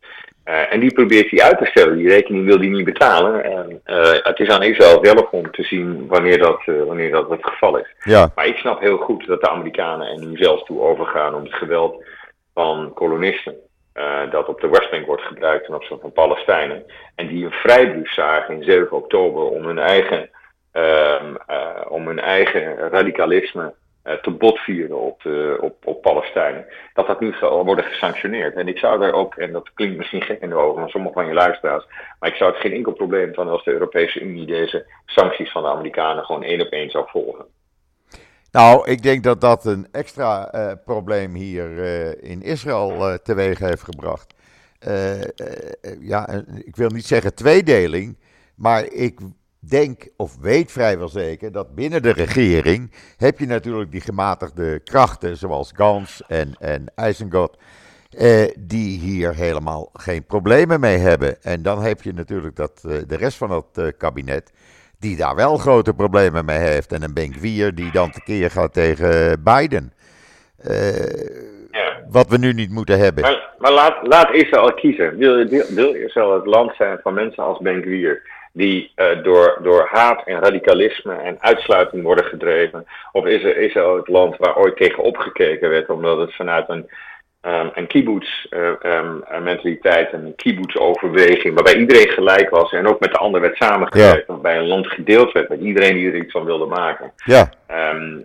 Uh, 0.45 0.73
en 0.73 0.79
die 0.79 0.93
probeert 0.93 1.29
hij 1.29 1.41
uit 1.41 1.57
te 1.57 1.65
stellen. 1.65 1.97
Die 1.97 2.07
rekening 2.07 2.45
wil 2.45 2.57
hij 2.57 2.67
niet 2.67 2.85
betalen. 2.85 3.43
En 3.43 3.81
uh, 3.85 4.11
het 4.23 4.39
is 4.39 4.49
aan 4.49 4.63
Israël 4.63 4.99
zelf 5.05 5.31
om 5.31 5.51
te 5.51 5.63
zien 5.63 6.07
wanneer 6.07 6.37
dat, 6.37 6.61
uh, 6.65 6.83
wanneer 6.83 7.11
dat 7.11 7.29
het 7.29 7.45
geval 7.45 7.77
is. 7.77 7.95
Ja. 8.03 8.31
Maar 8.35 8.47
ik 8.47 8.57
snap 8.57 8.79
heel 8.79 8.97
goed 8.97 9.27
dat 9.27 9.41
de 9.41 9.49
Amerikanen 9.49 10.07
er 10.07 10.25
nu 10.25 10.37
zelfs 10.37 10.63
toe 10.63 10.81
overgaan 10.81 11.35
om 11.35 11.43
het 11.43 11.53
geweld 11.53 12.03
van 12.53 12.93
kolonisten 12.93 13.55
dat 14.31 14.47
op 14.47 14.61
de 14.61 14.69
Westbank 14.69 15.05
wordt 15.05 15.21
gebruikt 15.21 15.65
ten 15.65 15.75
opzichte 15.75 16.01
van 16.01 16.11
Palestijnen. 16.11 16.85
En 17.15 17.27
die 17.27 17.45
een 17.45 17.51
vrijbrief 17.51 18.13
zagen 18.13 18.55
in 18.55 18.63
7 18.63 18.91
oktober 18.91 19.43
om 19.43 19.65
hun 19.65 19.79
eigen, 19.79 20.29
om 21.87 22.07
hun 22.07 22.19
eigen 22.19 22.75
radicalisme 22.75 23.73
uh, 24.03 24.13
te 24.13 24.31
botvieren 24.31 24.97
op, 24.97 25.21
op, 25.59 25.75
op 25.85 26.01
Palestijnen. 26.01 26.65
Dat 26.93 27.07
dat 27.07 27.19
nu 27.19 27.33
zal 27.39 27.65
worden 27.65 27.85
gesanctioneerd. 27.85 28.55
En 28.55 28.67
ik 28.67 28.77
zou 28.77 28.99
daar 28.99 29.13
ook, 29.13 29.35
en 29.35 29.51
dat 29.51 29.73
klinkt 29.73 29.97
misschien 29.97 30.21
gek 30.21 30.41
in 30.41 30.49
de 30.49 30.55
ogen 30.55 30.79
van 30.79 30.89
sommige 30.89 31.13
van 31.13 31.27
je 31.27 31.33
luisteraars, 31.33 31.85
maar 32.19 32.29
ik 32.29 32.35
zou 32.35 32.51
het 32.51 32.61
geen 32.61 32.73
enkel 32.73 32.91
probleem 32.91 33.33
van 33.33 33.47
als 33.47 33.63
de 33.63 33.71
Europese 33.71 34.19
Unie 34.19 34.45
deze 34.45 34.85
sancties 35.05 35.51
van 35.51 35.63
de 35.63 35.69
Amerikanen 35.69 36.23
gewoon 36.23 36.43
één 36.43 36.61
op 36.61 36.71
één 36.71 36.89
zou 36.89 37.05
volgen. 37.09 37.45
Nou, 38.51 38.89
ik 38.89 39.03
denk 39.03 39.23
dat 39.23 39.41
dat 39.41 39.65
een 39.65 39.87
extra 39.91 40.49
probleem 40.85 41.33
hier 41.33 41.79
in 42.23 42.41
Israël 42.41 42.91
uh, 42.91 43.13
teweeg 43.13 43.59
heeft 43.59 43.83
gebracht. 43.83 44.33
ja, 45.99 46.43
ik 46.65 46.75
wil 46.75 46.89
niet 46.89 47.05
zeggen 47.05 47.35
tweedeling, 47.35 48.17
maar 48.55 48.83
ik 48.83 49.19
denk 49.69 50.09
of 50.17 50.37
weet 50.39 50.71
vrijwel 50.71 51.09
zeker 51.09 51.51
dat 51.51 51.75
binnen 51.75 52.01
de 52.01 52.11
regering 52.11 52.91
heb 53.17 53.39
je 53.39 53.45
natuurlijk 53.45 53.91
die 53.91 54.01
gematigde 54.01 54.79
krachten 54.79 55.37
zoals 55.37 55.71
Gans 55.75 56.21
en, 56.27 56.53
en 56.59 56.85
Eisengot, 56.95 57.57
eh, 58.17 58.47
die 58.59 58.99
hier 58.99 59.35
helemaal 59.35 59.89
geen 59.93 60.25
problemen 60.25 60.79
mee 60.79 60.97
hebben. 60.97 61.43
En 61.43 61.61
dan 61.61 61.81
heb 61.81 62.01
je 62.01 62.13
natuurlijk 62.13 62.55
dat, 62.55 62.83
eh, 62.87 62.97
de 63.07 63.15
rest 63.15 63.37
van 63.37 63.51
het 63.51 63.77
eh, 63.77 63.87
kabinet 63.97 64.53
die 64.99 65.17
daar 65.17 65.35
wel 65.35 65.57
grote 65.57 65.93
problemen 65.93 66.45
mee 66.45 66.59
heeft. 66.59 66.91
En 66.91 67.03
een 67.03 67.13
Benkwier 67.13 67.75
die 67.75 67.91
dan 67.91 68.11
tekeer 68.11 68.51
gaat 68.51 68.73
tegen 68.73 69.43
Biden. 69.43 69.93
Ja. 71.71 72.03
Wat 72.09 72.27
we 72.27 72.37
nu 72.37 72.53
niet 72.53 72.71
moeten 72.71 72.99
hebben. 72.99 73.23
Maar, 73.23 73.53
maar 73.57 73.71
laat, 73.71 74.07
laat 74.07 74.33
Israël 74.33 74.73
kiezen. 74.73 75.17
Wil, 75.17 75.47
wil, 75.47 75.65
wil 75.69 75.93
Israël 75.93 76.33
het 76.33 76.45
land 76.45 76.75
zijn 76.75 76.99
van 77.01 77.13
mensen 77.13 77.43
als 77.43 77.59
Benkwier? 77.59 78.21
Die 78.53 78.91
uh, 78.95 79.23
door, 79.23 79.59
door 79.63 79.87
haat 79.91 80.23
en 80.25 80.39
radicalisme 80.39 81.15
en 81.15 81.41
uitsluiting 81.41 82.03
worden 82.03 82.25
gedreven? 82.25 82.87
Of 83.11 83.25
is, 83.25 83.43
er, 83.43 83.57
is 83.57 83.75
er 83.75 83.95
het 83.95 84.07
land 84.07 84.37
waar 84.37 84.57
ooit 84.57 84.77
tegen 84.77 85.03
opgekeken 85.03 85.69
werd, 85.69 85.89
omdat 85.89 86.17
het 86.17 86.35
vanuit 86.35 86.69
een, 86.69 86.89
um, 87.41 87.71
een 87.73 87.87
kibbutz-mentaliteit, 87.87 90.13
uh, 90.13 90.19
um, 90.19 90.25
een 90.25 90.35
kibbutz-overweging, 90.35 91.53
waarbij 91.53 91.75
iedereen 91.75 92.09
gelijk 92.09 92.49
was 92.49 92.71
en 92.71 92.87
ook 92.87 92.99
met 92.99 93.11
de 93.11 93.17
ander 93.17 93.41
werd 93.41 93.55
samengewerkt, 93.55 94.27
ja. 94.27 94.33
waarbij 94.33 94.57
een 94.57 94.67
land 94.67 94.87
gedeeld 94.87 95.31
werd 95.31 95.49
met 95.49 95.59
iedereen 95.59 95.93
die 95.93 96.07
er 96.07 96.17
iets 96.17 96.31
van 96.31 96.45
wilde 96.45 96.65
maken? 96.65 97.11
Ja. 97.25 97.49
Um, 97.93 98.21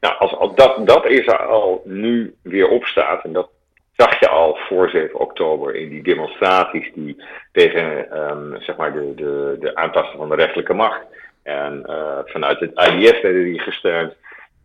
nou, 0.00 0.14
als, 0.18 0.36
als 0.36 0.54
dat, 0.54 0.86
dat 0.86 1.06
is 1.06 1.26
er 1.26 1.46
al 1.46 1.82
nu 1.84 2.34
weer 2.42 2.68
opstaat, 2.68 3.24
en 3.24 3.32
dat 3.32 3.48
zag 4.00 4.20
je 4.20 4.28
al 4.28 4.56
voor 4.68 4.90
7 4.90 5.18
oktober 5.18 5.74
in 5.74 5.88
die 5.88 6.02
demonstraties 6.02 6.90
die 6.94 7.22
tegen 7.52 8.18
um, 8.30 8.56
zeg 8.60 8.76
maar 8.76 8.92
de, 8.92 9.12
de, 9.14 9.56
de 9.60 9.74
aantasting 9.74 10.18
van 10.18 10.28
de 10.28 10.34
rechtelijke 10.34 10.74
macht. 10.74 11.00
En 11.42 11.84
uh, 11.86 12.18
vanuit 12.24 12.60
het 12.60 12.70
IDF 12.70 13.20
werden 13.22 13.44
die 13.44 13.60
gesteund. 13.60 14.14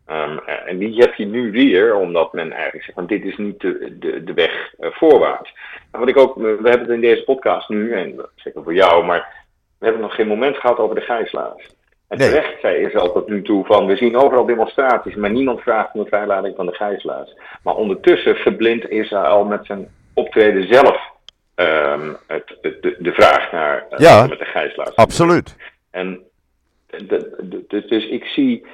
Um, 0.09 0.39
en 0.39 0.77
die 0.77 1.01
heb 1.01 1.13
je 1.13 1.25
nu 1.25 1.51
weer, 1.51 1.95
omdat 1.95 2.33
men 2.33 2.51
eigenlijk 2.51 2.83
zegt 2.83 2.97
van 2.97 3.07
dit 3.07 3.25
is 3.25 3.37
niet 3.37 3.59
de, 3.59 3.95
de, 3.99 4.23
de 4.23 4.33
weg 4.33 4.73
uh, 4.79 4.91
voorwaarts. 4.91 5.53
En 5.91 5.99
wat 5.99 6.09
ik 6.09 6.17
ook, 6.17 6.35
we 6.35 6.47
hebben 6.47 6.79
het 6.79 6.89
in 6.89 7.01
deze 7.01 7.23
podcast 7.23 7.69
nu, 7.69 7.93
en 7.93 8.29
zeker 8.35 8.63
voor 8.63 8.73
jou, 8.73 9.05
maar 9.05 9.33
we 9.79 9.85
hebben 9.85 10.01
nog 10.01 10.15
geen 10.15 10.27
moment 10.27 10.57
gehad 10.57 10.77
over 10.77 10.95
de 10.95 11.01
gijzelaars. 11.01 11.75
En 12.07 12.17
nee. 12.17 12.29
terecht 12.29 12.59
zei 12.61 12.85
Israël 12.85 13.11
tot 13.11 13.27
nu 13.27 13.41
toe 13.41 13.65
van, 13.65 13.85
we 13.85 13.95
zien 13.95 14.17
overal 14.17 14.45
demonstraties, 14.45 15.15
maar 15.15 15.31
niemand 15.31 15.61
vraagt 15.61 15.93
om 15.93 16.03
de 16.03 16.09
vrijlating 16.09 16.55
van 16.55 16.65
de 16.65 16.73
gijzelaars. 16.73 17.35
Maar 17.63 17.75
ondertussen 17.75 18.35
verblindt 18.35 18.89
Israël 18.89 19.45
met 19.45 19.65
zijn 19.65 19.87
optreden 20.13 20.73
zelf 20.73 21.13
um, 21.55 22.17
het, 22.27 22.57
de, 22.61 22.95
de, 22.99 23.11
vraag 23.11 23.51
naar 23.51 23.85
uh, 23.91 23.99
ja, 23.99 24.27
met 24.27 24.39
de 24.39 24.45
gijzelaars. 24.45 24.95
absoluut. 24.95 25.55
En 25.91 26.23
dus, 27.67 27.87
dus 27.87 28.07
ik 28.07 28.25
zie 28.25 28.65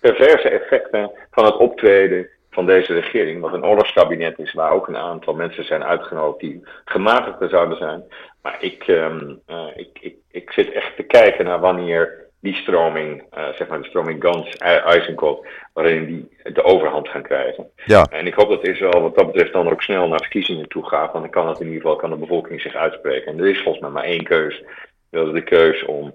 perverse 0.00 0.48
effecten 0.48 1.10
van 1.30 1.44
het 1.44 1.56
optreden 1.56 2.28
van 2.50 2.66
deze 2.66 2.94
regering, 2.94 3.40
wat 3.40 3.52
een 3.52 3.64
oorlogskabinet 3.64 4.38
is, 4.38 4.52
waar 4.52 4.72
ook 4.72 4.88
een 4.88 4.96
aantal 4.96 5.34
mensen 5.34 5.64
zijn 5.64 5.84
uitgenodigd 5.84 6.40
die 6.40 6.62
gematigder 6.84 7.48
zouden 7.48 7.78
zijn. 7.78 8.02
Maar 8.42 8.56
ik, 8.60 8.86
um, 8.88 9.40
uh, 9.48 9.66
ik, 9.74 9.98
ik, 10.00 10.14
ik 10.30 10.52
zit 10.52 10.72
echt 10.72 10.96
te 10.96 11.02
kijken 11.02 11.44
naar 11.44 11.60
wanneer 11.60 12.28
die 12.40 12.54
stroming, 12.54 13.22
uh, 13.36 13.48
zeg 13.54 13.68
maar 13.68 13.82
de 13.82 13.88
stroming 13.88 14.22
Gans, 14.22 14.56
Eisenkot, 14.56 15.46
waarin 15.72 16.06
die 16.06 16.52
de 16.52 16.62
overhand 16.62 17.08
gaan 17.08 17.22
krijgen. 17.22 17.70
Ja. 17.84 18.06
En 18.10 18.26
ik 18.26 18.34
hoop 18.34 18.48
dat 18.48 18.66
Israël 18.66 19.00
wat 19.00 19.14
dat 19.14 19.26
betreft 19.26 19.52
dan 19.52 19.70
ook 19.70 19.82
snel 19.82 20.08
naar 20.08 20.20
verkiezingen 20.20 20.68
toe 20.68 20.88
gaat, 20.88 21.12
want 21.12 21.24
dan 21.24 21.32
kan 21.32 21.48
het 21.48 21.60
in 21.60 21.66
ieder 21.66 21.80
geval, 21.80 21.96
kan 21.96 22.10
de 22.10 22.16
bevolking 22.16 22.60
zich 22.60 22.74
uitspreken. 22.74 23.32
En 23.32 23.38
er 23.38 23.48
is 23.48 23.62
volgens 23.62 23.82
mij 23.82 23.90
maar 23.92 24.04
één 24.04 24.24
keus. 24.24 24.62
Dat 25.10 25.26
is 25.26 25.32
de 25.32 25.42
keus 25.42 25.84
om 25.84 26.12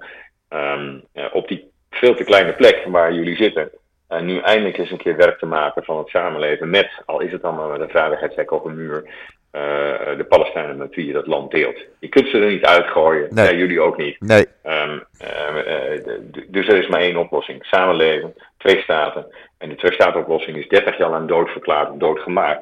um, 0.50 1.04
uh, 1.14 1.26
op 1.34 1.48
die 1.48 1.72
veel 1.90 2.16
te 2.16 2.24
kleine 2.24 2.54
plek 2.54 2.86
waar 2.88 3.14
jullie 3.14 3.36
zitten, 3.36 3.70
uh, 4.10 4.22
nu 4.22 4.40
eindelijk 4.40 4.78
eens 4.78 4.92
een 4.92 4.98
keer 4.98 5.16
werk 5.16 5.40
te 5.40 5.46
maken 5.46 5.84
van 5.84 5.98
het 5.98 6.08
samenleven 6.08 6.70
met, 6.70 6.90
al 7.06 7.20
is 7.20 7.32
het 7.32 7.42
dan 7.42 7.56
maar 7.56 7.68
met 7.68 7.82
een 7.82 7.90
veiligheidshek 7.90 8.52
of 8.52 8.64
een 8.64 8.76
muur, 8.76 9.10
uh, 9.56 10.18
de 10.18 10.26
Palestijnen 10.30 10.78
met 10.78 10.96
wie 10.96 11.06
je 11.06 11.14
dat 11.14 11.28
land 11.28 11.52
deelt. 11.52 11.78
Je 12.00 12.10
kunt 12.10 12.28
ze 12.28 12.40
er 12.40 12.52
niet 12.52 12.66
uitgooien, 12.66 13.28
nee. 13.34 13.46
ja, 13.46 13.58
jullie 13.58 13.82
ook 13.82 13.98
niet. 13.98 14.20
Nee. 14.20 14.46
Um, 14.66 15.04
uh, 15.22 15.28
de, 16.04 16.46
dus 16.48 16.68
er 16.68 16.78
is 16.78 16.88
maar 16.88 17.00
één 17.00 17.18
oplossing. 17.18 17.66
Samenleven, 17.66 18.34
twee 18.58 18.82
staten. 18.82 19.26
En 19.58 19.70
de 19.70 19.76
twee-staten-oplossing 19.76 20.58
is 20.58 20.68
30 20.68 20.98
jaar 20.98 21.10
lang 21.10 21.28
doodverklaard, 21.28 22.00
doodgemaakt. 22.00 22.62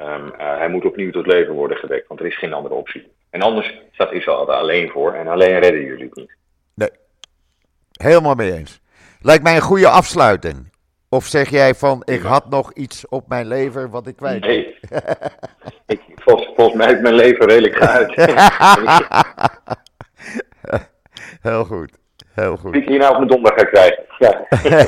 Um, 0.00 0.32
hij 0.36 0.68
moet 0.68 0.84
opnieuw 0.84 1.10
tot 1.10 1.26
leven 1.26 1.54
worden 1.54 1.76
gewekt, 1.76 2.08
want 2.08 2.20
er 2.20 2.26
is 2.26 2.38
geen 2.38 2.52
andere 2.52 2.74
optie. 2.74 3.12
En 3.30 3.42
anders 3.42 3.74
staat 3.92 4.12
Israël 4.12 4.48
er 4.48 4.54
alleen 4.54 4.88
voor 4.88 5.12
en 5.12 5.28
alleen 5.28 5.58
redden 5.58 5.84
jullie 5.84 6.04
het 6.04 6.14
niet. 6.14 6.36
Nee, 6.74 6.90
helemaal 7.92 8.34
mee 8.34 8.52
eens. 8.52 8.80
Lijkt 9.20 9.42
mij 9.42 9.54
een 9.54 9.60
goede 9.60 9.88
afsluiting. 9.88 10.72
Of 11.10 11.24
zeg 11.24 11.50
jij 11.50 11.74
van, 11.74 12.02
ik 12.04 12.20
had 12.20 12.50
nog 12.50 12.72
iets 12.72 13.08
op 13.08 13.28
mijn 13.28 13.46
lever 13.46 13.90
wat 13.90 14.06
ik 14.06 14.16
kwijt 14.16 14.40
Nee. 14.40 14.78
ik, 15.86 16.00
volgens, 16.14 16.50
volgens 16.56 16.76
mij 16.76 16.92
is 16.92 17.00
mijn 17.00 17.14
leven 17.14 17.46
redelijk 17.46 17.76
geuit. 17.76 18.14
Heel 21.48 21.64
goed. 21.64 21.98
Heel 22.34 22.56
goed. 22.56 22.74
Ik 22.74 22.88
hier 22.88 22.98
nou 22.98 23.10
op 23.10 23.16
mijn 23.16 23.28
donder 23.28 23.52
ga 23.56 23.64
krijgen. 23.64 24.04
Ja. 24.18 24.46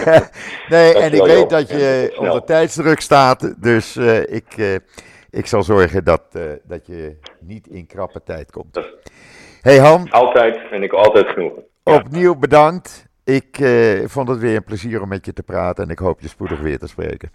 nee, 0.76 0.94
en 0.94 1.12
ik 1.12 1.22
weet 1.22 1.50
dat 1.50 1.68
je 1.68 2.14
onder 2.18 2.44
tijdsdruk 2.44 3.00
staat. 3.00 3.62
Dus 3.62 3.96
uh, 3.96 4.20
ik, 4.20 4.56
uh, 4.56 4.74
ik 5.30 5.46
zal 5.46 5.62
zorgen 5.62 6.04
dat, 6.04 6.22
uh, 6.36 6.42
dat 6.62 6.86
je 6.86 7.18
niet 7.40 7.66
in 7.66 7.86
krappe 7.86 8.22
tijd 8.22 8.50
komt. 8.50 8.80
Hey 9.60 9.78
Han. 9.78 10.10
Altijd 10.10 10.58
en 10.70 10.82
ik 10.82 10.92
altijd 10.92 11.28
genoeg. 11.28 11.52
Opnieuw 11.82 12.36
bedankt. 12.36 13.08
Ik 13.30 13.58
uh, 13.58 14.08
vond 14.08 14.28
het 14.28 14.38
weer 14.38 14.56
een 14.56 14.64
plezier 14.64 15.02
om 15.02 15.08
met 15.08 15.26
je 15.26 15.32
te 15.32 15.42
praten 15.42 15.84
en 15.84 15.90
ik 15.90 15.98
hoop 15.98 16.20
je 16.20 16.28
spoedig 16.28 16.60
weer 16.60 16.78
te 16.78 16.86
spreken. 16.86 17.32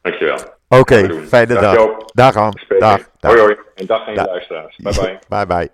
Dankjewel. 0.00 0.38
Oké, 0.68 0.80
okay, 0.80 1.26
fijne 1.26 1.54
dag. 1.54 1.74
Dag, 1.74 2.04
dag 2.14 2.34
Han. 2.34 2.58
Dag, 2.68 3.10
dag. 3.18 3.30
Hoi 3.32 3.40
hoi. 3.40 3.56
En 3.74 3.86
dag 3.86 4.06
aan 4.06 4.14
je 4.14 4.24
luisteraars. 4.24 4.76
Bye 4.76 4.94
bye. 4.94 5.18
bye 5.36 5.46
bye. 5.46 5.70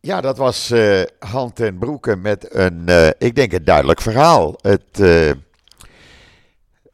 Ja, 0.00 0.20
dat 0.20 0.36
was 0.36 0.70
uh, 0.70 1.02
Han 1.18 1.52
ten 1.52 1.78
Broeke 1.78 2.16
met 2.16 2.54
een, 2.54 2.84
uh, 2.88 3.08
ik 3.18 3.34
denk 3.34 3.52
een 3.52 3.64
duidelijk 3.64 4.00
verhaal. 4.00 4.54
Het 4.60 4.98
uh, 5.00 5.30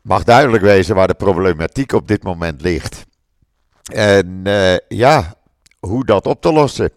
mag 0.03 0.25
duidelijk 0.25 0.63
wezen 0.63 0.95
waar 0.95 1.09
de 1.09 1.15
problematiek 1.15 1.93
op 1.93 2.09
dit 2.09 2.23
moment 2.23 2.63
ligt. 2.63 3.07
En 3.93 4.43
ja, 4.89 5.35
hoe 5.81 6.05
dat 6.05 6.27
op 6.27 6.41
te 6.41 6.53
lossen. 6.53 6.91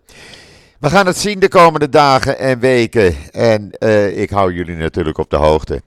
We 0.79 0.89
gaan 0.89 1.05
het 1.05 1.17
zien 1.17 1.39
de 1.39 1.47
komende 1.47 1.89
dagen 1.89 2.37
en 2.37 2.59
weken. 2.59 3.15
En 3.31 3.71
uh, 3.79 4.17
ik 4.17 4.29
hou 4.29 4.53
jullie 4.53 4.75
natuurlijk 4.75 5.17
op 5.17 5.29
de 5.29 5.35
hoogte. 5.35 5.81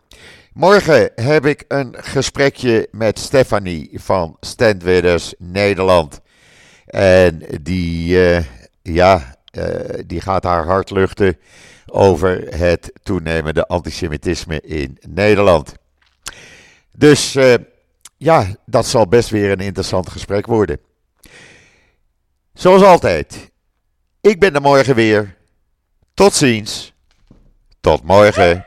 Morgen 0.52 1.10
heb 1.14 1.46
ik 1.46 1.64
een 1.68 1.94
gesprekje 1.98 2.88
met 2.90 3.18
Stefanie 3.18 3.90
van 3.94 4.36
Standwidders 4.40 5.34
Nederland. 5.38 6.20
En 6.86 7.42
die, 7.62 8.14
uh, 8.14 8.44
ja, 8.82 9.36
uh, 9.58 9.64
die 10.06 10.20
gaat 10.20 10.44
haar 10.44 10.64
hart 10.64 10.90
luchten 10.90 11.38
over 11.86 12.58
het 12.58 12.92
toenemende 13.02 13.66
antisemitisme 13.66 14.60
in 14.60 14.98
Nederland. 15.08 15.74
Dus 16.96 17.36
ja, 18.16 18.46
dat 18.66 18.86
zal 18.86 19.08
best 19.08 19.30
weer 19.30 19.50
een 19.50 19.58
interessant 19.58 20.10
gesprek 20.10 20.46
worden. 20.46 20.78
Zoals 22.54 22.82
altijd, 22.82 23.51
ik 24.22 24.40
ben 24.40 24.54
er 24.54 24.60
morgen 24.60 24.94
weer. 24.94 25.36
Tot 26.14 26.34
ziens. 26.34 26.92
Tot 27.80 28.02
morgen. 28.02 28.66